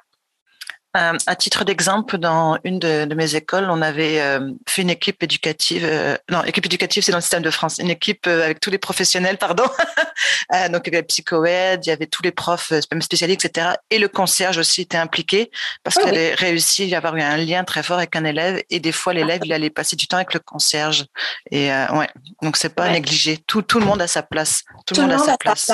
Euh, 0.97 1.13
à 1.27 1.35
titre 1.35 1.65
d'exemple, 1.65 2.17
dans 2.17 2.57
une 2.63 2.79
de, 2.79 3.13
mes 3.13 3.35
écoles, 3.35 3.67
on 3.69 3.79
avait 3.83 4.19
euh, 4.21 4.51
fait 4.67 4.81
une 4.81 4.89
équipe 4.89 5.21
éducative. 5.21 5.83
Euh, 5.85 6.17
non, 6.31 6.43
équipe 6.43 6.65
éducative, 6.65 7.03
c'est 7.03 7.11
dans 7.11 7.19
le 7.19 7.21
système 7.21 7.43
de 7.43 7.51
France. 7.51 7.77
Une 7.77 7.91
équipe 7.91 8.25
avec 8.25 8.59
tous 8.59 8.71
les 8.71 8.79
professionnels, 8.79 9.37
pardon. 9.39 9.65
donc 10.71 10.87
il 10.87 10.93
y 10.93 10.95
avait 10.95 11.03
psychoède, 11.03 11.85
il 11.85 11.89
y 11.89 11.91
avait 11.91 12.07
tous 12.07 12.23
les 12.23 12.31
profs, 12.31 12.71
même 12.91 13.03
spécialistes, 13.03 13.45
etc. 13.45 13.75
Et 13.91 13.99
le 13.99 14.07
concierge 14.07 14.57
aussi 14.57 14.81
était 14.81 14.97
impliqué 14.97 15.51
parce 15.83 15.97
oh, 15.97 15.99
qu'il 15.99 16.09
avait 16.09 16.33
réussi 16.33 16.91
à 16.95 16.97
avoir 16.97 17.15
eu 17.15 17.21
un 17.21 17.37
lien 17.37 17.63
très 17.63 17.83
fort 17.83 17.99
avec 17.99 18.15
un 18.15 18.25
élève. 18.25 18.63
Et 18.71 18.79
des 18.79 18.91
fois, 18.91 19.13
l'élève, 19.13 19.41
il 19.45 19.53
allait 19.53 19.69
passer 19.69 19.95
du 19.95 20.07
temps 20.07 20.17
avec 20.17 20.33
le 20.33 20.39
concierge. 20.39 21.05
Et 21.51 21.69
ouais, 21.69 22.09
donc 22.41 22.57
c'est 22.57 22.73
pas 22.73 22.89
négligé. 22.89 23.37
Tout, 23.45 23.61
tout 23.61 23.79
le 23.79 23.85
monde 23.85 24.01
a 24.01 24.07
sa 24.07 24.23
place. 24.23 24.63
Tout, 24.87 24.95
le 24.95 25.03
monde, 25.03 25.11
a 25.11 25.19
sa 25.19 25.37
place. 25.37 25.71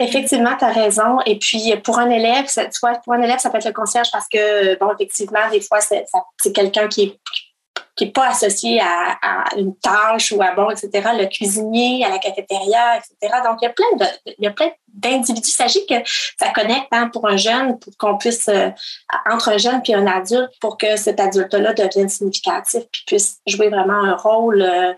Effectivement, 0.00 0.56
tu 0.56 0.64
as 0.64 0.72
raison. 0.72 1.18
Et 1.26 1.38
puis, 1.38 1.74
pour 1.84 1.98
un 1.98 2.08
élève, 2.10 2.46
vois, 2.80 2.92
pour 3.04 3.14
un 3.14 3.22
élève, 3.22 3.38
ça 3.38 3.50
peut 3.50 3.58
être 3.58 3.66
le 3.66 3.72
concierge 3.72 4.08
parce 4.12 4.28
que, 4.28 4.78
bon, 4.78 4.92
effectivement, 4.94 5.50
des 5.50 5.60
fois, 5.60 5.80
c'est 5.80 6.52
quelqu'un 6.52 6.88
qui 6.88 7.02
est 7.02 7.20
qui 7.98 8.04
n'est 8.04 8.12
pas 8.12 8.28
associé 8.28 8.80
à, 8.80 9.44
une 9.56 9.76
tâche 9.76 10.30
ou 10.30 10.40
à 10.40 10.52
bon, 10.52 10.70
etc., 10.70 11.08
le 11.18 11.26
cuisinier, 11.26 12.04
à 12.04 12.10
la 12.10 12.18
cafétéria, 12.18 12.96
etc. 12.96 13.38
Donc, 13.44 13.58
il 13.60 13.64
y 13.64 13.68
a 13.68 13.72
plein 13.72 13.96
de, 13.98 14.04
il 14.26 14.44
y 14.44 14.46
a 14.46 14.52
plein 14.52 14.70
d'individus. 14.86 15.50
Il 15.50 15.52
s'agit 15.52 15.84
que 15.84 15.94
ça 16.38 16.50
connecte 16.50 16.86
hein, 16.92 17.08
pour 17.12 17.26
un 17.26 17.36
jeune, 17.36 17.76
pour 17.80 17.92
qu'on 17.98 18.16
puisse, 18.16 18.48
euh, 18.48 18.70
entre 19.28 19.48
un 19.48 19.58
jeune 19.58 19.82
et 19.84 19.94
un 19.94 20.06
adulte, 20.06 20.52
pour 20.60 20.78
que 20.78 20.96
cet 20.96 21.18
adulte-là 21.18 21.74
devienne 21.74 22.08
significatif 22.08 22.84
puis 22.92 23.02
puisse 23.04 23.38
jouer 23.48 23.68
vraiment 23.68 24.04
un 24.04 24.14
rôle 24.14 24.62
euh, 24.62 24.94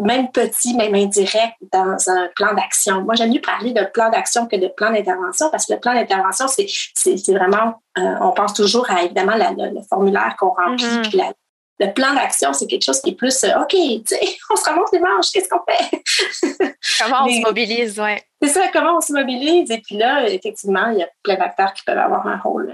même 0.00 0.30
petit, 0.30 0.76
même 0.76 0.94
indirect 0.94 1.56
dans 1.72 1.96
un 2.08 2.28
plan 2.36 2.54
d'action. 2.54 3.02
Moi, 3.02 3.14
j'aime 3.16 3.30
mieux 3.30 3.40
parler 3.40 3.72
de 3.72 3.84
plan 3.84 4.10
d'action 4.10 4.46
que 4.46 4.56
de 4.56 4.68
plan 4.68 4.92
d'intervention 4.92 5.50
parce 5.50 5.66
que 5.66 5.74
le 5.74 5.80
plan 5.80 5.94
d'intervention, 5.94 6.46
c'est, 6.46 7.32
vraiment, 7.32 7.82
euh, 7.98 8.14
on 8.20 8.30
pense 8.30 8.54
toujours 8.54 8.88
à 8.90 9.02
évidemment 9.02 9.34
le, 9.36 9.80
formulaire 9.88 10.36
qu'on 10.38 10.50
remplit. 10.50 10.84
Mm-hmm. 10.84 11.32
le 11.80 11.92
plan 11.92 12.14
d'action, 12.14 12.52
c'est 12.52 12.66
quelque 12.66 12.84
chose 12.84 13.00
qui 13.00 13.10
est 13.10 13.14
plus, 13.14 13.42
euh, 13.42 13.60
OK, 13.60 13.74
on 14.50 14.56
se 14.56 14.70
remonte 14.70 14.92
les 14.92 15.00
manches, 15.00 15.30
qu'est-ce 15.32 15.48
qu'on 15.48 15.62
fait? 15.68 16.02
comment 17.00 17.24
on 17.24 17.28
se 17.28 17.40
mobilise, 17.40 17.98
oui. 17.98 18.16
C'est 18.40 18.50
ça, 18.50 18.68
comment 18.72 18.98
on 18.98 19.00
se 19.00 19.12
mobilise? 19.12 19.70
Et 19.70 19.78
puis 19.78 19.96
là, 19.96 20.28
effectivement, 20.28 20.90
il 20.90 20.98
y 20.98 21.02
a 21.02 21.08
plein 21.24 21.36
d'acteurs 21.36 21.74
qui 21.74 21.82
peuvent 21.82 21.98
avoir 21.98 22.24
un 22.24 22.38
rôle, 22.38 22.72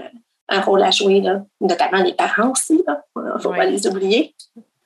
un 0.49 0.61
rôle 0.61 0.83
à 0.83 0.91
jouer, 0.91 1.21
là. 1.21 1.41
notamment 1.59 2.03
les 2.03 2.13
parents 2.13 2.51
aussi. 2.51 2.83
Il 3.15 3.33
ne 3.33 3.39
faut 3.39 3.49
pas 3.49 3.65
les 3.65 3.87
oublier. 3.87 4.35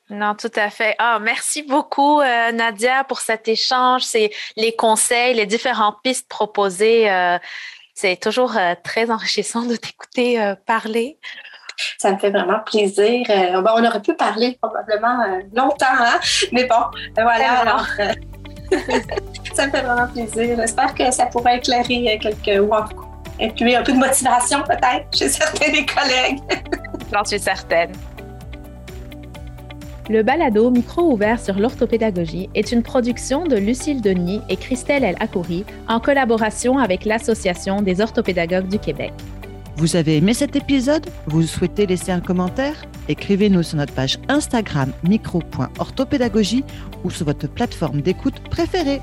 Non, 0.10 0.34
tout 0.34 0.52
à 0.56 0.70
fait. 0.70 0.96
Ah, 0.98 1.20
merci 1.22 1.62
beaucoup, 1.62 2.20
euh, 2.20 2.52
Nadia, 2.52 3.04
pour 3.04 3.20
cet 3.20 3.48
échange. 3.48 4.04
C'est 4.04 4.32
les 4.56 4.76
conseils, 4.76 5.36
les 5.36 5.46
différentes 5.46 5.98
pistes 6.04 6.28
proposées. 6.28 7.12
Euh, 7.12 7.38
c'est 7.94 8.20
toujours 8.20 8.58
euh, 8.58 8.74
très 8.84 9.12
enrichissant 9.12 9.64
de 9.64 9.76
t'écouter 9.76 10.54
parler. 10.66 11.20
Ça 11.98 12.12
me 12.12 12.18
fait 12.18 12.32
vraiment 12.32 12.60
plaisir. 12.66 13.26
on 13.30 13.86
aurait 13.86 14.02
pu 14.02 14.16
parler 14.16 14.58
probablement 14.62 15.26
longtemps, 15.54 15.86
hein? 16.00 16.20
mais 16.52 16.66
bon, 16.66 16.76
voilà. 17.16 17.60
Alors, 17.60 17.86
ça 19.54 19.68
me 19.68 19.72
fait 19.72 19.82
vraiment 19.82 20.08
plaisir. 20.08 20.58
J'espère 20.58 20.94
que 20.94 21.12
ça 21.12 21.28
pourrait 21.28 21.58
éclairer 21.58 22.20
quelques 22.20 22.62
ou 22.62 22.70
cas, 22.70 23.78
un 23.78 23.84
peu 23.84 23.94
de 23.94 23.98
motivation 23.98 24.64
peut-être 24.64 25.06
chez 25.18 25.30
certains 25.30 25.72
des 25.72 25.86
collègues. 25.86 26.40
J'en 27.14 27.24
suis 27.24 27.40
certaine. 27.40 27.92
Le 30.10 30.24
balado 30.24 30.72
Micro 30.72 31.14
ouvert 31.14 31.40
sur 31.40 31.60
l'orthopédagogie 31.60 32.50
est 32.56 32.72
une 32.72 32.82
production 32.82 33.46
de 33.46 33.56
Lucille 33.56 34.02
Denis 34.02 34.42
et 34.50 34.56
Christelle 34.56 35.04
El 35.04 35.16
Akouri 35.20 35.66
en 35.88 36.00
collaboration 36.00 36.80
avec 36.80 37.06
l'Association 37.06 37.84
des 37.84 38.02
orthopédagogues 38.02 38.70
du 38.70 38.80
Québec. 38.80 39.14
Vous 39.76 39.96
avez 39.96 40.18
aimé 40.18 40.34
cet 40.34 40.56
épisode? 40.56 41.06
Vous 41.28 41.44
souhaitez 41.44 41.86
laisser 41.86 42.12
un 42.12 42.22
commentaire? 42.22 42.86
Écrivez-nous 43.08 43.62
sur 43.62 43.78
notre 43.78 43.94
page 43.94 44.18
Instagram 44.30 44.92
micro.orthopédagogie 45.04 46.64
ou 47.04 47.12
sur 47.12 47.28
votre 47.28 47.48
plateforme 47.48 48.02
d'écoute 48.02 48.40
préférée. 48.50 49.02